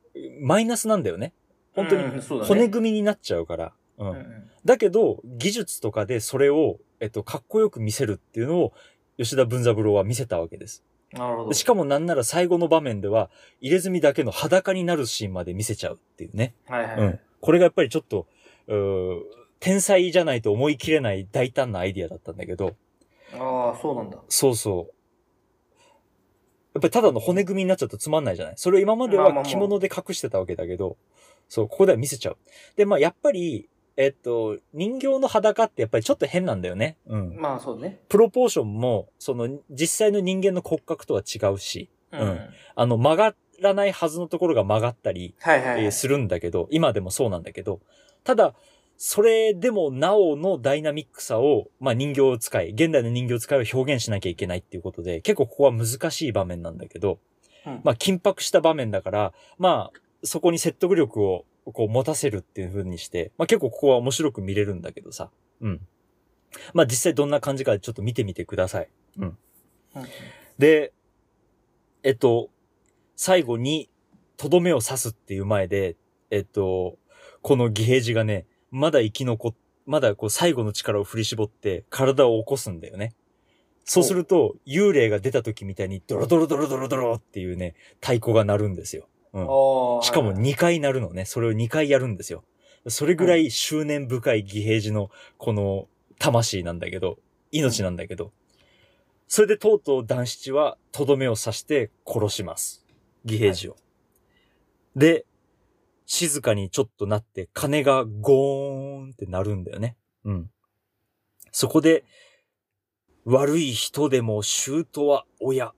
[0.40, 1.32] マイナスなんだよね。
[1.74, 3.72] 本当に骨組みになっちゃうから。
[3.98, 8.72] うんうんうんだけど、技術とかでそれを、えっと、かっこよく見せるっていうのを、
[9.18, 10.84] 吉田文三郎は見せたわけです。
[11.12, 11.48] なるほど。
[11.48, 13.28] でしかもなんなら最後の場面では、
[13.60, 16.54] 入れ墨だけの裸になるシーンまで見せちゃうっていうね。
[16.66, 16.96] はいはい。
[16.96, 17.20] うん。
[17.40, 18.28] これがやっぱりちょっと、
[19.58, 22.76] 天才じゃないと思い切れない大胆なアイディアだったんだけど、
[23.34, 24.18] ああ、そうなんだ。
[24.28, 24.94] そうそう。
[26.74, 28.54] やっぱりただの骨組みになっちゃうとつまんないじゃない？
[28.56, 30.96] それを今までは着物で隠してたわけだけど、
[31.48, 32.36] そう、ここでは見せちゃう。
[32.76, 33.68] で、まあやっぱり、
[33.98, 36.96] えっと、人形の裸ってやっぱりちょっと変なんだよね。
[37.06, 37.36] うん。
[37.36, 38.00] まあそうね。
[38.08, 42.40] プロポーションも、その、実際の人間の骨格とは違うし、うん
[42.74, 45.84] あの、曲がらないはずのところが曲がったり、はいはい、はい。
[45.84, 47.80] えーするんだけど、今でもそうなんだけど、
[48.24, 48.54] ただ、
[49.04, 57.18] それでもなおのダイナミックさを、まあ人形を使い、現代の人形を使いを表現しなきゃいけないっていうことで、結構ここは難しい場面なんだけど、
[57.66, 65.32] うんまあ緊迫した場面だから、まあ、そこに説得力をこう持たせるっていう風にして、まあ結構ここは面白く見れるんだけどさ。
[65.60, 65.80] うん。
[66.72, 68.88] まあ実際どんな感じかちょっと見てみてください。
[69.18, 69.24] うん。
[69.24, 69.36] うん
[70.60, 70.92] で、
[72.04, 72.50] えっと、
[73.16, 73.90] 最後に、
[74.36, 75.96] とどめを刺すっていう前で、
[76.30, 76.98] えっと、
[77.40, 79.54] この義平寺がね、まだ生き残っ、
[79.86, 83.14] まだこう最後の力を振り絞って体を起こすんだよね。
[83.84, 89.08] そうすると、幽霊が出た時みたいにドロドロドロドロドロっていうね、太鼓が鳴るんですよ。
[89.32, 89.42] うん。
[90.02, 91.24] しかもはいはい2回鳴るのね。
[91.24, 92.44] それを2回やるんですよ。
[92.88, 97.18] それぐらい執念深い義平寺のこの魂なんだけど、
[97.50, 98.32] 命なんだけど、
[99.28, 102.84] それでとうとう男七はとどめを刺して殺します。
[103.24, 103.76] 義平寺を。
[104.94, 105.26] で、
[106.14, 109.96] 静かにちょっとなって鐘がゴーンって鳴るんだよね。
[110.26, 110.50] うん。
[111.52, 112.04] そこで、
[113.24, 115.72] 悪い人でも舅は親、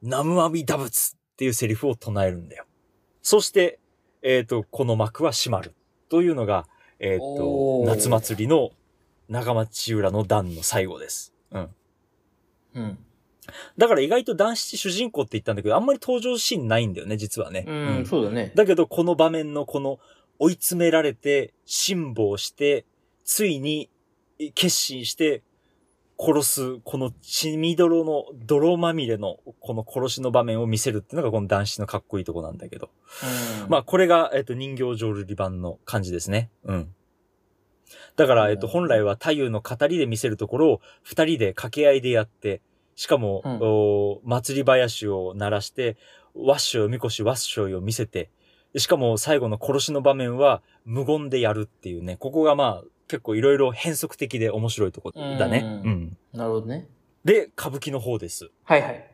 [0.00, 2.64] ナムアミダ仏っていうセリフを唱えるんだよ。
[3.22, 3.80] そして、
[4.22, 5.74] えっ、と、この幕は閉まる。
[6.08, 6.68] というのが、
[7.00, 8.70] えっ、ー夏祭りの
[9.28, 11.34] 長町浦の段の最後です。
[11.50, 11.68] うん。
[12.74, 12.98] うん。
[13.76, 17.64] だから意外と男子主人公って言ったんだけど、あんまり登場シーンないんだよね、実はね。
[17.66, 18.52] うん、そうだね。
[18.54, 19.98] だけど、この場面のこの
[20.38, 22.86] 追い詰められて、辛抱して、
[23.24, 23.90] ついに
[24.54, 25.42] 決心して、
[26.18, 32.90] 殺す、この血みどろの、泥まみれの、この殺しの場面を見せるっていうのがこの男子のかっこいいとこなんだけど。
[33.64, 36.50] うんまあ、これが、えっと、人形浄瑠璃版の感じですね。
[36.64, 36.94] うん。
[38.14, 42.60] だから、えっと、本来は太夫の語りで見せるところを、二人で掛け合いでやって、
[42.94, 45.96] しかも、うんお祭り林を鳴らして、
[46.34, 48.30] ワッショイ、みこし、ワッショイを見せて、
[48.72, 55.82] でしかも最後の殺しの場面は無言でやるっていうね、ここがまあ、結構いろいろ変則的で面白いとこだね。
[55.84, 56.16] ううんん。
[56.32, 56.88] なるほどね。
[57.24, 58.50] で、歌舞伎の方です。
[58.64, 59.08] はいはい。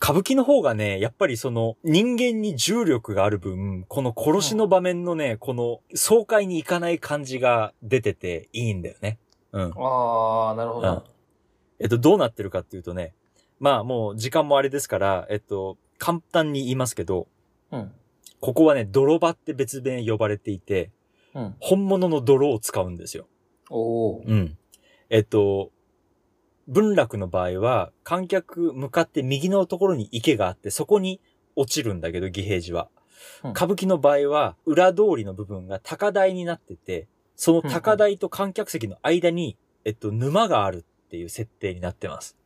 [0.00, 9.18] 歌舞伎の方がね、やっぱりその人間に重力がある分、この殺しの場面のね、この爽快にいかない感じが出てていいんだよね。
[9.52, 9.72] うん。
[9.76, 11.04] ああ、なるほうんど。
[11.84, 13.14] えっと、どうなってるかっていうとね、
[13.60, 17.28] まあもう時間もあれですから、えっと、簡単に言いますけど、
[17.70, 17.92] うん。
[18.40, 20.90] ここはね、泥場って別名呼ばれていて、
[21.34, 21.54] うん。
[21.60, 23.26] 本物の泥を使うんですよ。
[23.68, 24.22] おお。
[24.24, 24.56] うん。
[25.10, 25.72] えっと、
[26.68, 31.20] 文楽の場合は、観客向かって右のところに池があって、そこに
[31.54, 32.88] 落ちるんだけど、義平寺は。
[33.42, 42.36] うん歌舞伎の場合は、裏通りの部分が高台になってて、その高台と観客席の間に、えっと、沼があるっていう設定になってます。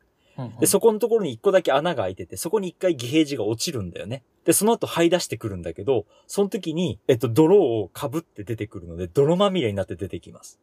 [0.60, 4.22] で、そこのところに一個だけ穴が開いてて、そこに一回義平寺が落ちるんだよね。
[4.44, 10.60] で、その後這い出してくるんだけど、その時に、えっと、泥を被って出てくるので、泥まみれになって出てきます。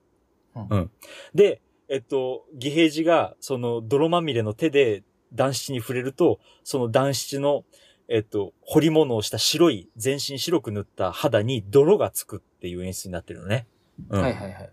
[0.56, 0.92] うんうん。
[1.34, 7.66] で、えっと、義平寺が、その泥まみれの手で男七に触れると、その男七の、
[8.08, 13.68] えっと、彫り物をした白い、全身白く塗った肌に泥がつくっていう演出になってるのね。
[14.10, 14.22] うん。
[14.22, 14.70] はいはいはい。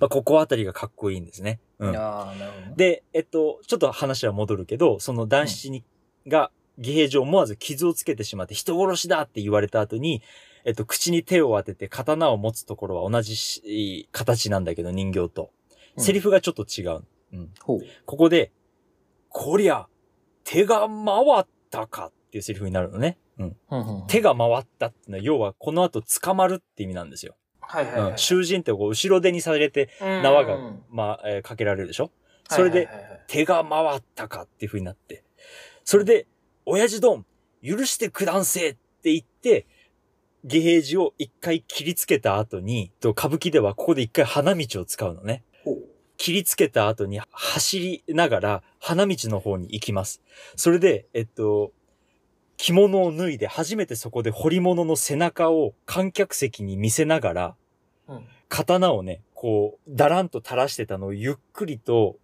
[0.00, 1.60] まあ、ここあたりがかっこいいんですね。
[1.78, 1.92] うん。
[2.76, 5.84] で、えっと、ちょっと話は戻るけど、その男子に、
[6.26, 10.22] が、義平寺を思わず傷をつけてしまって人殺しだって言われた後に、
[10.64, 15.42] えっと、口に手を当てて刀を持つところは同じし形なんだけど、人形と。
[15.42, 15.48] うん
[15.98, 17.04] セリフがちょっと違う。
[17.32, 17.50] うん。
[17.64, 18.52] ここで、
[19.30, 19.86] こりゃ、
[20.44, 20.88] 手が回
[21.40, 23.16] ったかっていうセリフになるのね。
[23.38, 23.56] うん。
[23.70, 27.34] うんうん手が回ったってのは、要はこの後捕まるって意味なんですよ。
[27.66, 28.10] はいはいはい。
[28.12, 28.18] うん。
[28.18, 32.10] 囚人ってこう、後ろ手にされて、縄がうんまあ、えーかけられるでしょ？
[32.48, 32.88] それで、
[33.26, 35.24] 手が回ったかっていう風になって。
[35.84, 36.26] それで、
[36.64, 37.26] 親父どん、
[37.62, 39.66] 許してくだんせって言って、
[40.44, 45.42] 義平寺を一回切りつけた後に、と歌舞伎ではここで一回花道を使うのね。
[46.18, 50.22] 切りつけた後に走りながら花道の方に行きます。
[50.54, 51.72] それで、えっと、
[52.56, 57.56] 着物を脱いで初めてそこで彫り物の背中を観客席に見せながら、
[58.08, 58.26] うん。
[58.48, 62.16] 刀をね、こう、だらんと垂らしてたのをゆっくりと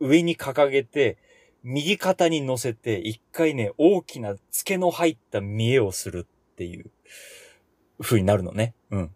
[0.00, 1.18] 上に掲げて、
[1.62, 6.90] 右肩に乗せて、一回ね、大きな付けの入った見栄をするっていう
[8.00, 8.74] 風になるのね。
[8.90, 9.10] うん。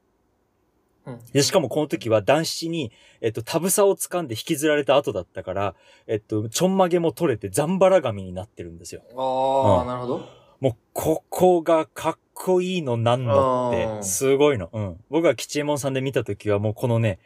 [1.04, 1.20] うん。
[1.32, 2.90] で、しかもこの時は男子に、
[3.20, 5.74] えっと、タブサを掴んで引きずられた後だったから、
[6.06, 9.02] えっと、ちょんまげも取れてザンバラ髪になってるんですよ。
[9.14, 10.38] ああ、うんなるほど。
[10.60, 14.70] もう、ここがかっこいいのなんのって、すごいの。
[14.72, 14.96] うん。
[15.10, 17.18] 僕が吉右衛門さんで見たときはもうこのね、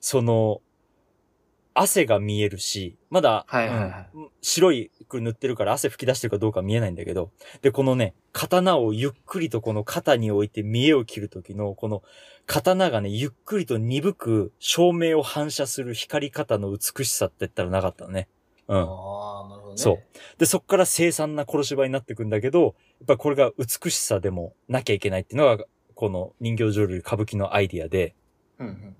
[0.00, 0.60] その、
[1.72, 12.02] 汗が見えるし、まだ、はいはいはいうん白いく塗ってるから汗吹き出してるかどうか見えないんだけど、で、このね、刀をゆっくりとこの肩に置いて見栄を切るときの、この
[12.46, 18.28] 刀がね、ゆっくりと鈍く照明を反射する光り方の美しさって言ったらなかったのね。
[18.70, 18.76] うん。
[18.78, 19.76] ああ、なるほどね。
[19.76, 19.98] そう。
[20.38, 22.72] で、そっから凄惨な殺し場になっていくんだけど、やっ
[23.06, 28.14] ぱこれが美しさでもなきゃいけないっていうのが、この人形浄瑠璃歌舞伎のアイディアで、
[28.58, 28.96] うんうん。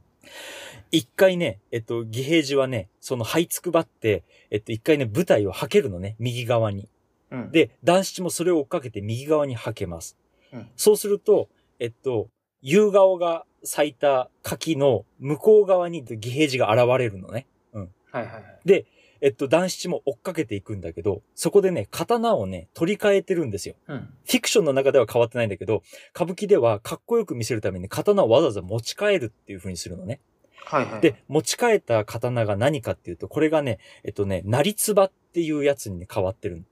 [0.91, 6.89] 一回ね、えっと、義平寺はね、その這いつくばって、えっと、一回ね、舞台をはけるのね、右側に。
[7.31, 10.17] うん、で、男子もそれを追っかけて右側にはけます。
[10.53, 12.29] うんそうすると、えっと、
[12.61, 17.47] 夕顔が咲いた柿の向こう側に義平寺が現れるのね。
[18.13, 18.61] はいはいはい。
[18.65, 18.87] で、
[19.21, 23.75] えっと、男子も追っかけていくんだけど、そこでね、刀をね、取り替えてるんですよ。
[23.87, 23.99] うん。
[23.99, 25.83] フィクションの中では変わってないんだけど、
[26.15, 30.21] 歌舞伎ではかっこよく見せるために刀をわざわざ持ち替えるっていう風にするのね。
[30.65, 31.01] はいはい。
[31.01, 36.65] で、、持ち替えた刀が何かっていうと、これがね、えっとね、なりつばっていうやつにね変わってる。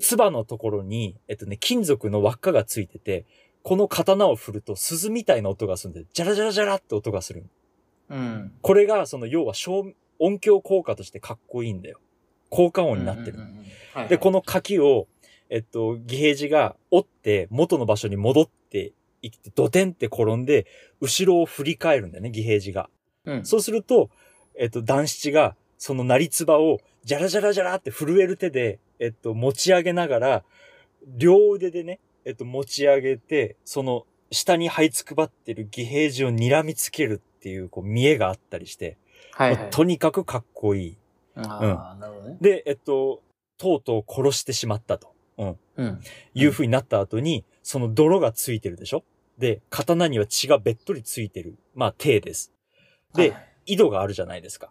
[0.00, 3.24] つばのところに、えっとね、金属の輪っかがついてて、
[3.62, 8.16] この刀を振ると鈴みたいな音がするんで、ジャラジャラジャラって音がするの。
[8.16, 8.52] うん。
[8.62, 12.00] これが、その、要は小、音響効果としてかっこいいんだよ。
[12.50, 13.38] 効果音になってる。
[14.08, 15.08] で、この柿を、
[15.48, 20.66] えっと、義平寺が折って元の場所に戻っていって、ドテンって転んで、
[21.00, 22.90] 後ろを振り返るんだよね、義平寺が。
[23.24, 23.46] うん。
[23.46, 24.10] そうすると、
[24.58, 30.44] えっと、男七が、そのなりつばを、ジャラジャラジャラって震える手で、えっと、持ち上げながら、
[31.06, 38.96] 両腕でね、えっと、持ち上げて、その、下に這いつくばってる義平寺を睨みつけるっていう、こう、見栄があったりして、
[39.36, 40.98] はい、もうとにかくかっこいい。
[41.36, 42.38] ああ、なるほどね。
[42.40, 43.22] で、えっと、
[43.58, 45.12] とうとう殺してしまったと。
[45.36, 45.58] うん。
[45.76, 46.00] うん。
[46.32, 49.04] いう風になった後に、その泥がついてるでしょ？
[49.36, 51.58] で、刀には血がべっとりついてる。
[51.74, 52.52] まあ、手です。
[53.14, 54.70] で、はい井戸があるじゃないですか。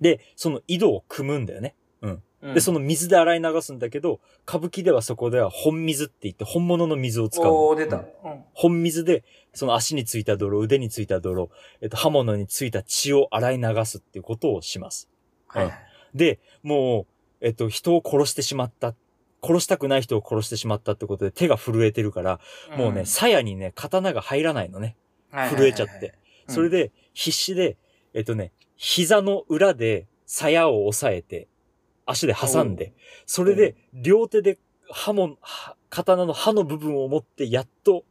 [0.00, 1.74] で、その井戸を汲むんだよね。
[2.02, 7.68] うんで、その水で洗い流すんだけど、歌舞伎ではそこでは本水って言って本物の水を使うの。
[7.68, 7.96] おー、出た。
[7.96, 8.44] うんうん。
[8.52, 15.08] 本水で、その足についた泥、腕についた泥、えっと、刃物についた血を洗い流すっていうことをします。
[15.46, 15.72] はい。
[16.14, 17.06] で、も
[17.40, 18.94] う、えっと、人を殺してしまった。
[19.42, 22.40] 殺したくない人を殺してしまったってことで手が震えてるから、
[22.76, 24.96] もうね、鞘にね、刀が入らないのね。
[25.30, 26.14] はい震えちゃって。
[26.48, 27.76] それ、で、必死で、
[28.14, 31.48] えっとね、膝の裏で鞘を押さえて、
[32.06, 32.92] 足で挟んで、
[33.26, 34.58] それで、両手で
[34.90, 38.04] 刃も、は刀の刃の部分を持って、やっと、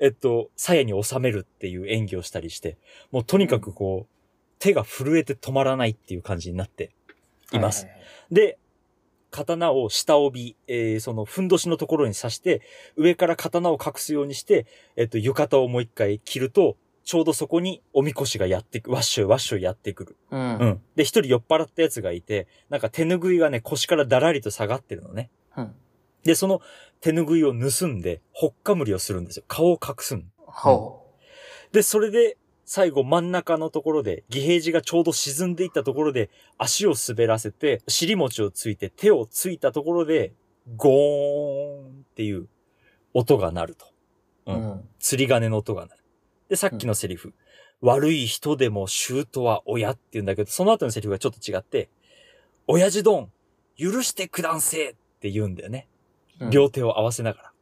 [0.00, 2.76] えっと、鞘に収めるっていう演技をしたりして、
[3.10, 4.12] もうとにかくこう、
[4.58, 6.90] 手が震えて止まらないっていう感じになって
[7.52, 7.84] います。
[7.84, 8.34] はいはいはい。
[8.34, 8.58] で、
[9.30, 12.60] 刀を下帯、えーその、ふんどしのところに刺して、
[12.96, 14.66] 上から刀を隠すようにして、
[14.96, 20.16] えっと、浴衣をもう一回着ると、ちょうどそこにおみこしがやってく、わっしょいわっしょいやってくる。
[20.30, 20.36] う。
[20.36, 20.82] うんん。
[20.94, 25.30] で、一人酔っ払ったやつがいて、なんか手ぬぐいがね、腰からだらりと下がってるのね。
[25.56, 25.74] うん。
[26.24, 26.60] で、その
[27.00, 29.44] 手ぬぐいを盗んで、ほっかむりをするんですよ。
[29.48, 30.30] 顔を隠すん。
[30.38, 31.04] ほ
[31.72, 40.32] で、それで、最後真ん中のところで、義平寺がちょうど沈んでいったところで、足を滑らせて、尻餅をついて手をついたところで、
[40.76, 42.48] ゴーンっていう
[43.14, 43.86] 音が鳴ると。
[44.46, 44.52] う。
[44.52, 44.88] ううんん。
[45.00, 46.01] 釣り鐘の音が鳴る。
[46.52, 47.32] で、さっきのセリフ。
[47.80, 51.88] 悪い人でも舅は親って言うんだけど、その後のセリフがちょっと違って、
[52.66, 53.32] 親父どん、
[53.78, 55.88] 許してくだんせって言うんだよね。
[56.50, 57.52] 両手を合わせなが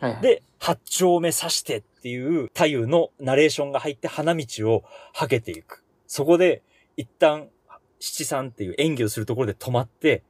[0.00, 0.08] ら。
[0.08, 5.84] はいはい、で、八丁目刺してっていう太夫のナレーションが入って花道をはけていく。
[6.06, 6.62] そこで、
[6.96, 7.50] 一旦、
[7.98, 10.22] 七三っていう演技をするところで止まって、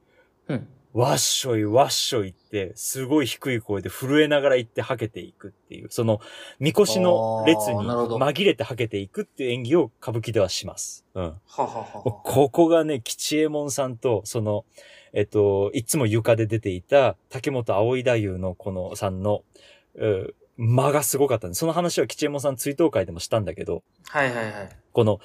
[0.49, 0.67] うん。
[0.93, 6.19] わっしょいわっしょいって、すごい低い声で震えながら行ってはけていくっていう、その、
[6.59, 11.05] みこしの列に紛れてはけていくっていう演技を歌舞伎ではします。
[11.13, 11.23] うん。
[11.23, 12.01] はははは。
[12.03, 14.65] ここがね、吉右衛門さんと、その、
[15.13, 19.43] えっと、いつも床で出ていた竹本葵太夫のこのさんの、
[19.95, 24.69] う間がすごかったんで、その話は吉右衛門さん追悼会でもしたんだけど、はいはいはい。
[24.91, 25.19] この、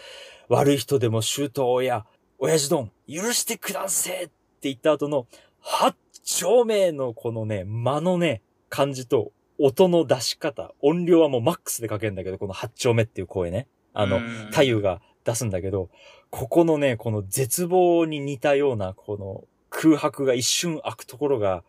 [0.49, 2.07] 悪い人でも周到親、
[2.39, 5.27] 親父どん、許してくだせって言った後の、
[5.69, 13.67] 八丁目のこのね、間のね、感じと、音の出し方、音量はもうマックスでかけるんだけど、この八丁目っていう声ね。
[13.93, 15.91] あの、うん太夫が出すんだけど、
[16.31, 21.65] ここのね、この絶望に似たような、この空白が一瞬開くところが、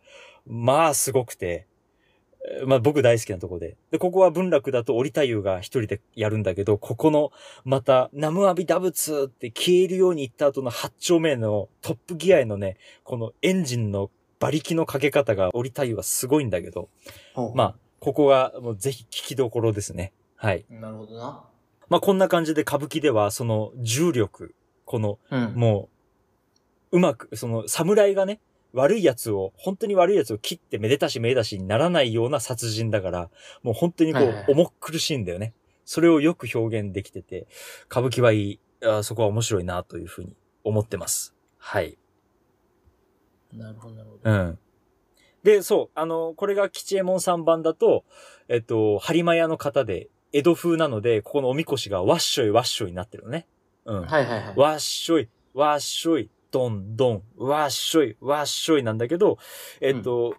[0.45, 1.66] まあすごくて、えー
[2.65, 3.77] まあ僕大好きなところで。
[3.91, 7.31] で、ここは文楽だと折太夫が一人でやるんだけど、ここの、
[7.65, 16.89] また、ナムアビダブツって消えるように行った後の八丁目のトップギアへのね、このエンジンの馬力のかけ方が折太夫はすごいんだけど、
[17.55, 20.13] まあ、ここがもうぜひ聞きどころですね。
[20.35, 20.65] はい。
[20.69, 21.43] なるほどな。
[21.89, 24.53] まあこんな感じで歌舞伎ではその重力、
[24.85, 25.53] このうん。
[25.55, 25.89] も
[26.91, 28.39] う、うまく、その侍がね、
[28.77, 33.29] 悪い奴を、本当に悪い奴を切ってめでたしめでたしにならないような殺人だから、
[33.63, 35.53] もう本当にこはいはい、う重苦しいんだよね。
[35.83, 37.47] それをよく表現できてて、
[37.89, 41.35] 歌舞伎はいい、あそこは面白いなというふうに思ってます。
[41.57, 41.97] はい。
[43.51, 44.31] なるほどなるほど。
[44.31, 44.59] うん。
[45.43, 48.05] で、そう、あの、これが吉右衛門さん版だと、
[48.47, 53.47] えっと、播磨屋の方で、江戸風なので、ここのおみこしがわっしょいわっしょいになってるのね。
[53.85, 54.01] うん。
[54.01, 54.53] はいはいはい。
[54.55, 59.37] わっしょい、わっしょい、どんどん、わっしょい、わっしょいなんだけど、
[59.81, 60.35] えっと、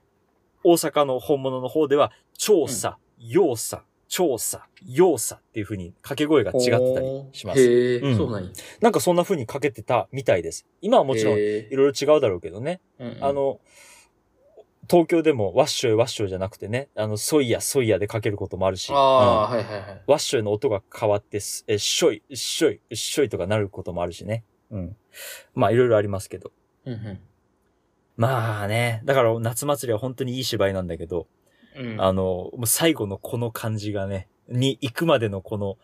[0.64, 7.60] 大阪の本物の方では、調査、要査、調査、要査っていう風に掛け声が違ってたりします。
[7.60, 8.50] へえ、うんそうなんや。
[8.80, 10.66] なんかそんな風にかけてたみたいです。
[10.80, 12.80] 今はもちろんいろいろ違うだろうけどね。
[12.98, 13.60] うんうんあの、
[14.90, 20.02] 東京でもワッショイワッショイじゃなくてね、あの、ソイヤソイヤでかけることもあるし、ああ、うんはいはいはい。
[20.06, 24.44] ワッショイの音が変わってす、え、ショイ、ショイ、ショイとかなることもあるしね。
[24.70, 24.96] うん。
[25.54, 26.52] まあ、いろいろありますけど。
[26.84, 27.20] うんうん
[28.18, 31.28] まあね、だから夏祭りは本当にいい芝居なんだけど、
[31.76, 32.00] うん。
[32.00, 35.78] あの、もう最後のこの感じがね、に行くまでのこの、う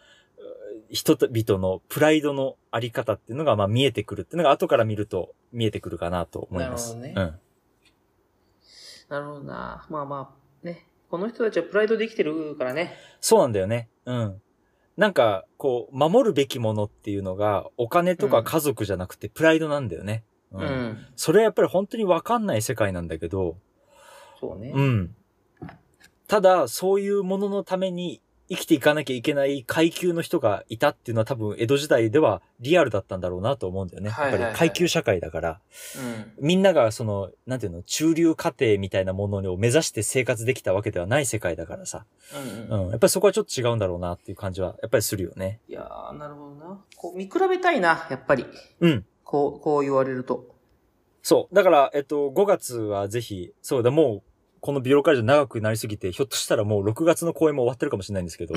[0.91, 6.97] 人々のプライドのあり方っていうのがまあ見えてくるっていうのが後から見ると見えてくるかなと思います。
[6.97, 7.41] なるほどうん。
[9.09, 9.87] なるほどな。
[9.89, 10.89] まあまあ、ね。
[11.09, 12.95] この人たちはプライドできてるからね。
[13.21, 13.89] そうなんだよね。
[14.07, 14.43] うん。
[14.97, 20.25] なんか、こう、守るべきものっていうのが、お金とか家族じゃなくて、プライドなんだよね。
[20.53, 20.59] う。
[20.59, 21.07] うんん。
[21.17, 23.57] そそれはやっぱり本当にわかんない世界なんだけど、
[24.41, 24.73] そうね。
[24.75, 25.17] うん。
[26.29, 34.11] ただ、そういうもののために生きていかなきゃいけない階級の人がいたっていうのは多分江戸時代ではリアルだったんだろうなと思うんだよね。
[34.11, 35.61] はいはいはいやっぱり階級社会だから、
[36.39, 36.47] うん。
[36.47, 42.05] みんながその、なんていうの、中流家庭みたいなものを目指して生活できたわけではない世界だからさ。
[42.35, 42.85] うんうん。
[42.85, 42.91] うん。
[42.91, 45.61] やっぱりそこはちょっと違うんだろうなっていう感じは、やっぱりするよね。
[45.69, 46.81] いやー、なるほどな。
[46.97, 48.45] こう、見比べたいな、やっぱり。
[48.81, 49.07] うん。
[49.25, 50.55] こう、こう言われると。
[51.23, 51.55] そう。
[51.55, 54.23] だから、えっと、5月はぜひ、そうだ、もう、
[54.65, 58.55] このビオロ会場長くなりすぎて、ひょっとしたらもう6月の公演も終わってるかもしれないんですけど、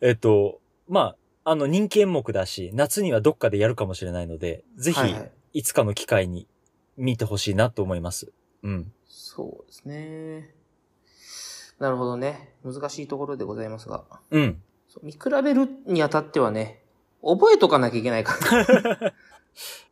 [0.00, 6.48] えっと、まあ、あの、人気演目だし、夏にはどっかでやるかもしれないので、ぜひはい、つかの機会に
[6.96, 8.32] 見てほしいなと思います。
[8.64, 8.92] うん。
[9.06, 10.52] そうですね。
[11.78, 12.54] なるほどね。
[12.64, 14.02] 難しいところでございますが。
[14.32, 14.60] うん。
[14.88, 16.82] そう見比べるにあたってはね、
[17.22, 19.14] 覚えとかなきゃいけないから。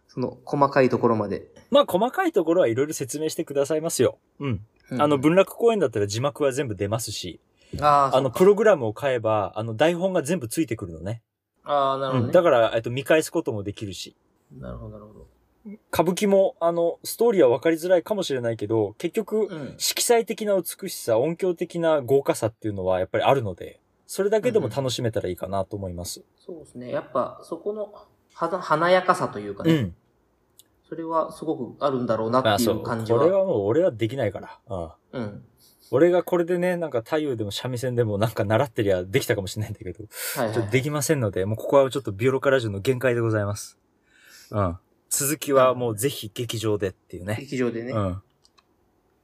[0.09, 1.47] その、細かいところまで。
[1.71, 4.19] まあ、細かいところはいろいろ説明してくださいますよ。
[4.41, 4.61] うん。
[4.91, 7.41] うんあの、文楽公演だったら字幕は全部出ますし、
[7.81, 11.23] あーあの、プログラムを買えば、あの、台本が全部ついてくるのね。
[11.65, 12.23] あー、なるほうん。
[12.23, 12.33] どね。
[12.33, 14.15] だから、えっと、見返すこともできるし。
[14.57, 15.27] なるほど、なるほど。
[15.93, 19.75] 歌舞伎も、あの、ストーリーは分かりづらいかもしれないけど、結局、うん。
[19.79, 26.23] 色彩的な美しさ、音響的な豪華さっていうのはやっぱりあるので、それだけでも楽しめたらいいかなと思います。
[26.39, 26.93] そうですね。
[26.93, 27.93] やっぱ、そこの、
[28.35, 29.97] はだ華やかさというかね、うん。
[30.89, 32.83] それはすごくあるんだろうなっていうう。
[32.83, 33.19] 感じは。
[33.19, 34.59] これはもう俺はできないから。
[35.13, 35.21] うん。
[35.21, 35.45] うん。
[35.91, 40.05] 俺がこれでね、なんか太陽でも三味線でもなんか習ってりゃできたかもしれないんだけど、
[40.37, 40.55] はい、はい。
[40.55, 43.79] ちょっとできませんので、もうここはちょっとビオロカラジオの限界でございます。
[44.51, 44.79] うん。
[45.11, 47.37] 続きはもうぜひ劇場でっていうね。
[47.41, 47.93] 劇場でね。
[47.93, 48.23] うん。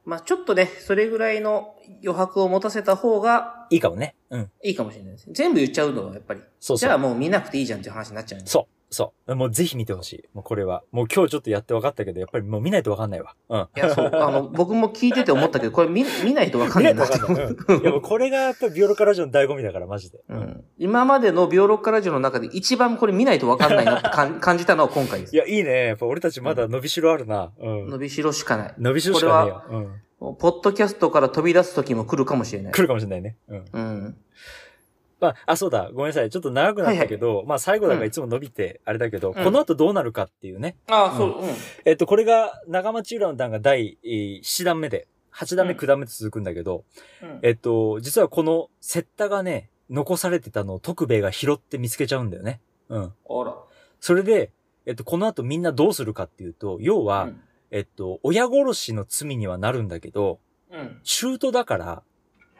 [0.05, 4.15] まあちょっとね、それぐらいの余白を持たせた方がいいかもね。
[4.29, 4.51] うん。
[4.63, 5.27] いいかもしれないです。
[5.31, 6.41] 全部言っちゃうのはやっぱり。
[6.59, 6.87] そうそう。
[6.87, 8.49] じゃあもう見なくていいじゃんっていう話になっちゃうんで。
[8.49, 8.72] そう。
[8.93, 9.35] そう。
[9.35, 10.23] もうぜひ見てほしい。
[10.33, 10.83] もうこれは。
[10.91, 13.35] もう今日ちょっとやって分かったけど、やっぱりもう見ないと分かんないわ。
[13.49, 13.67] うん。
[13.75, 17.55] いや、そう、あの、 僕も聞いてて思ったけど、これ見、見ないとわかんないな見ないと分かんない。
[17.77, 17.81] うん。
[17.81, 20.19] いやこれがやっぱりビオロカラジオの醍醐味だから、マジで。
[20.29, 20.63] うん。
[20.77, 25.39] 今までのビオロッカラジオの中で一番これ見ないとわかんないなって感 感じたのは今回ですい。
[25.39, 25.87] や、いいね。
[25.87, 27.51] やっぱ俺たちまだ伸びしろあるな。
[27.59, 27.89] うん。
[27.89, 28.73] 伸びしろしかない。
[28.77, 29.63] 伸びしろしかねえよ。
[29.69, 30.35] うん。
[30.39, 32.81] ポッドキャストから飛び出す時も来るかもしれない来。
[32.81, 33.35] るかもしれないね。
[33.49, 33.65] うん。
[33.73, 34.17] うん。
[35.23, 35.89] まあ、あ、そうだ。
[35.93, 36.29] ごめんなさい。
[36.29, 40.75] ちょっと長くなったけど、まあ最後だからいつも伸びて、あれだけど、うんこの後どうなるかっていうね。
[40.87, 41.49] ああ、そう、うん。
[41.85, 46.83] えっと、これが長町浦の段が第えー7弾目で、8段目、うん9段目と続くんだけど、
[47.21, 52.59] うんえっと、実はこのセッタがね、残されてたのを徳兵衛が拾って見つけちゃうんだよね。
[52.89, 53.03] うん。
[53.03, 53.55] あら。
[54.01, 54.51] それで、
[54.85, 57.41] えっと、この後みんなどうするかっていうと、要は、うん。
[57.71, 60.99] えっと、親殺しの罪にはなるんだけど、うん。
[61.03, 62.03] 中途だから、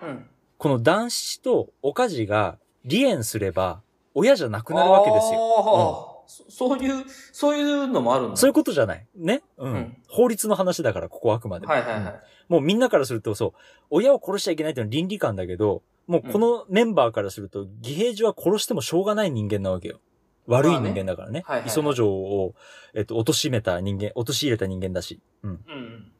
[0.01, 0.25] うん。
[0.63, 2.57] この男子とおかじが
[2.89, 3.81] 離縁すれば、
[4.13, 5.39] 親じゃなくなるわけですよ。
[5.39, 6.23] よ。
[6.25, 7.03] そそういう、
[7.33, 8.37] そういうのもあるんだ。
[8.37, 9.05] そういうことじゃない。
[9.13, 11.73] ね、うん、うん法律の話だから、ここはあくまでも。
[11.73, 12.13] はいはいはいうん。
[12.47, 13.51] もうみんなからすると、そう、
[13.89, 19.99] 親を殺しちゃいけないっていうのは倫理観だけど、もうこのメンバーからすると、義平寺は殺してもしょうがない人間なわけよ。
[20.47, 21.43] 悪い人間だからね。
[21.45, 22.55] はいはいはい磯之丞を、
[22.93, 25.19] えっと、貶めた人間、陥れた人間だし。
[25.43, 25.51] うん。
[25.51, 26.11] うん。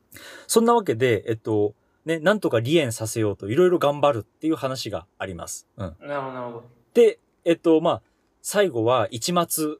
[0.48, 1.76] そんなわけで、えっと、
[2.06, 5.68] ね、なんとか離縁させようといろいろ頑張るっていう話があります。
[5.78, 5.96] うん。
[6.02, 6.64] なるほど、なるほど。
[6.94, 8.02] で、えっと、まあ、
[8.42, 9.76] 最後は一末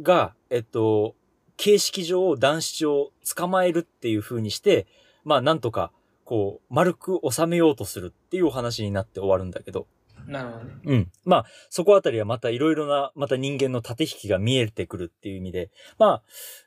[0.00, 1.14] が、えっと、
[1.56, 4.86] 形式上男子を捕まえるっていう風にして、
[5.24, 5.92] まあ、なんとか、
[6.24, 9.86] こう、丸く収めようとするっていうお話になって終わるんだけど。
[10.26, 10.74] なるほどね。
[10.84, 11.12] うん。
[11.24, 15.70] まあ、そこあたりはまたいろいろな、また人間の縦引きが見えてくるっていう意味で。
[15.98, 16.22] まあ、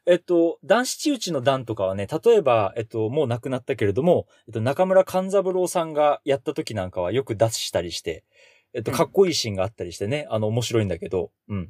[0.06, 8.24] えっと、男子中打の段とかはね、例えば、えっと、もう亡くなったけれども、えっと、中村勘三郎さんがやった時なんかはよく出したりして、
[8.74, 11.70] えっと、うんかっこいいシーンがあったりしてね、あの、面白いんだけど、うん。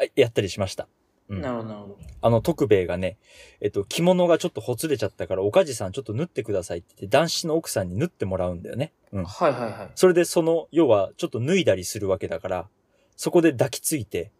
[0.00, 0.88] あやったりしました。
[1.28, 1.98] うんなるほど、なるほど。
[2.20, 3.16] あの、徳兵衛がね、
[3.60, 8.92] えっと、着物がちょっとほつれちゃったから、おかじさんちょっと縫ってくださいって言って、男子の奥さんに縫ってもらうんだよね。
[9.12, 9.24] うん。
[9.24, 9.90] はいはいはい。
[9.94, 12.68] それでその、要は、ちょっと脱いだりするわけだから、
[13.16, 14.32] そこで抱きついて、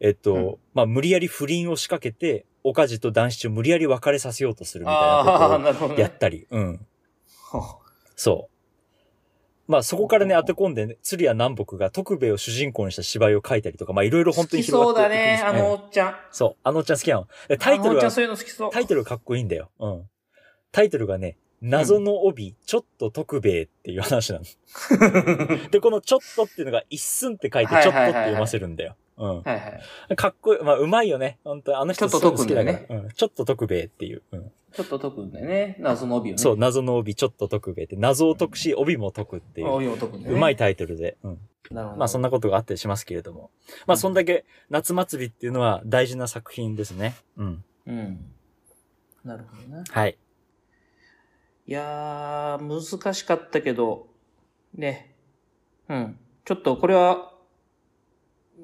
[0.00, 5.88] えっと、うんまあ、無理やり不倫を仕掛けて、おかじと男子を無理やり別れさせようとするみたいなこ。
[5.88, 6.86] とをやったり、うん。
[7.52, 7.78] は
[8.16, 8.59] そう。
[9.70, 16.14] まあ、そこからね、当て込んで、ね、鶴屋南北が徳兵衛を主人公にした芝居を書いたりとか、まあ、いろいろ本当に好きそうだ広がっていくんです、ねあのおっちゃん。
[16.32, 17.28] そう、あのおっちゃん好きなの。
[17.48, 18.70] でタイトルはあのおっちゃん、そういうの好きそう。
[18.72, 19.70] タイトルかっこいいんだよ。
[19.78, 20.02] うん。
[20.72, 24.44] タイトルがね、謎の帯、ちょっと徳兵衛っていう話なの。
[25.70, 28.96] で、このちょっとっていうのが一寸って書いて、はいちょっとはいはいはいって読ませるんだよ。
[29.20, 29.42] うん。
[29.42, 30.16] はいはい。
[30.16, 30.62] かっこいい。
[30.62, 31.38] まあ、うまいよね。
[31.44, 33.08] 本当あの人ちょっと解くんだうん。
[33.10, 34.22] ちょっと徳兵衛っていう。
[34.32, 34.52] うん。
[34.72, 35.76] ちょっと解くんだよね。
[35.78, 36.38] 謎の帯をね。
[36.38, 39.68] そう、謎の帯、ちょっと徳兵衛って、謎を解くし、帯も解くっていう。
[39.68, 40.38] 帯を解くんだよね。
[40.38, 41.18] うまいタイトルで。
[41.22, 41.38] うん。
[41.70, 41.98] なるほど。
[41.98, 43.50] まあ、そんなことがあったりしますけれども。
[43.86, 47.14] まあ、そんだけ、夏祭りっていうのは大事な作品ですね。
[47.36, 47.64] うん。
[47.86, 48.32] うん。
[49.24, 49.84] なるほどね。
[49.90, 50.16] はい。
[51.66, 54.08] いやー、難しかったけど、
[54.74, 55.14] ね。
[55.88, 56.18] うん。
[56.44, 57.32] ちょっとこれは、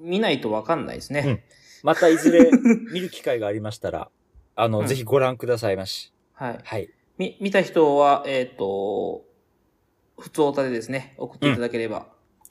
[0.03, 1.23] 見ないとわかんないですね。
[1.27, 1.41] うん
[1.83, 2.51] またいずれ
[2.93, 4.11] 見る機会がありましたら、
[4.57, 6.13] あの、うんぜひご覧くださいまし。
[6.33, 6.59] はい。
[6.65, 6.91] はい。
[7.17, 9.25] み、見た人は、えっ、と、
[10.19, 12.09] 普通おたでですね、送っていただければ、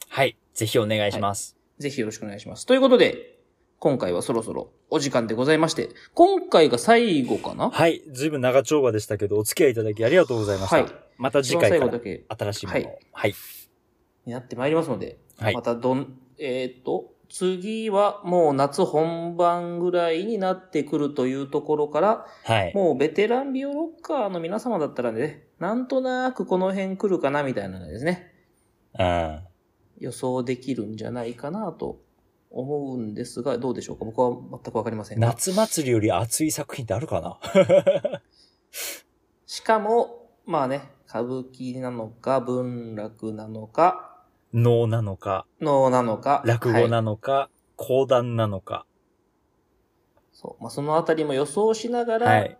[0.08, 0.38] はい。
[0.54, 1.58] ぜひお願いします。
[1.80, 2.66] ぜひよろしくお願いします。
[2.66, 3.40] ということで、
[3.80, 7.70] 今回はそろそろお時間でございまして、今回が最後かな？
[7.72, 8.04] はい。
[8.12, 10.78] ずいぶん長丁場でしたけど、お付き合いいただきありがとうございました。
[10.78, 10.86] はい
[11.18, 12.84] また次回から新しいものを。
[12.84, 13.34] はいはい。
[14.26, 22.74] になってまいりますので、はいまたどん、えっ、と、次はもう夏本番ぐらいになってくるというところから、はい。
[22.76, 28.32] もうベテランビオロッカーの皆様だったらね、なんとなくこの辺来るかなみたいなのですね、
[29.00, 29.40] うん。
[30.00, 32.02] 予想できるんじゃないかなと
[32.50, 34.06] 思うんですが、どうでしょうか？
[34.06, 35.28] 僕は全くわかりませんが。
[35.28, 37.40] 夏祭りより熱い作品ってあるかな？
[39.46, 44.15] しかも、まあね、歌舞伎なのか、文楽なのか、
[44.56, 48.86] 能なのか、能なのか、落語はいなのか、講談なのか。
[50.32, 50.64] そう。
[50.64, 52.58] まあ、そのあたりも予想しながはらい。、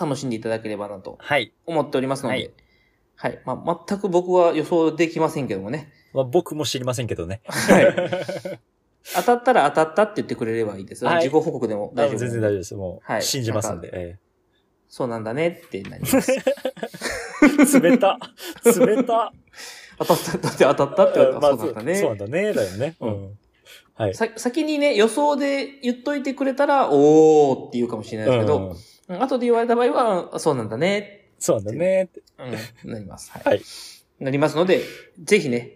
[0.00, 1.52] 楽しんでいただければなとはい。
[1.66, 2.52] 思っておりますので、
[3.16, 3.38] ははいい。
[3.44, 5.92] まあ、全く僕は予想できませんけどもね。
[6.14, 7.42] まあ、僕も知りませんけどね。
[7.46, 8.60] はい。
[9.14, 11.10] 当たったら当たったって言ってくれればいいですよ。
[11.10, 12.18] はい自己報告でも大丈夫。
[12.20, 12.74] 全然大丈夫です。
[12.74, 13.90] もう、はい信じますんで。
[13.90, 14.18] なんえ
[14.88, 16.32] そうなんだねってなります。
[16.32, 16.40] え
[17.80, 18.18] 冷た。
[18.64, 19.32] 冷た。
[19.98, 21.94] 当たった、だって当たったって言われたまあらそうなんだね。
[21.96, 22.52] そうなんだね。
[22.52, 22.96] だよね。
[23.00, 23.06] う。
[23.06, 23.38] うん
[23.96, 24.14] はい。
[24.14, 28.76] さ先にね、予想で言っといてくれたら、おーって言うかもしれないですけど、うんうん
[29.06, 32.08] 後で言われた場合は、そうなんだね、そうなんだね。
[32.84, 33.30] うん、なります。
[33.30, 33.42] はい。
[33.44, 33.62] はい
[34.20, 34.82] なりますので、
[35.22, 35.72] ぜひね、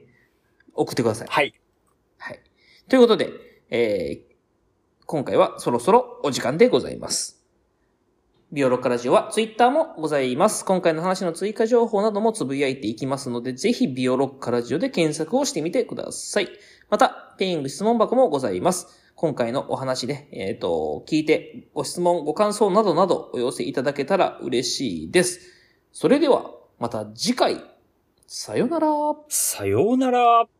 [0.74, 1.28] 送ってください。
[1.28, 1.54] はい。
[2.18, 2.40] はい。
[2.88, 3.30] ということで、
[3.70, 7.37] えー、今回はそろそろお時間でございます。
[8.50, 10.64] ビオロッカラジオはツイッターもございます。
[10.64, 16.48] 今回の話の追加情報などもつぶやいていきますので、ぜひビオロッカラジオで検索をしてみてください。
[16.88, 18.86] また、ペイング質問箱もございます。
[19.16, 25.40] 今回のお話で、えっ、と、聞いて、ご質問、ご感想などなどお寄せいただけたら嬉しいです。
[25.92, 27.62] それでは、また次回、
[28.26, 28.88] さよなら。
[29.28, 30.48] さようなら。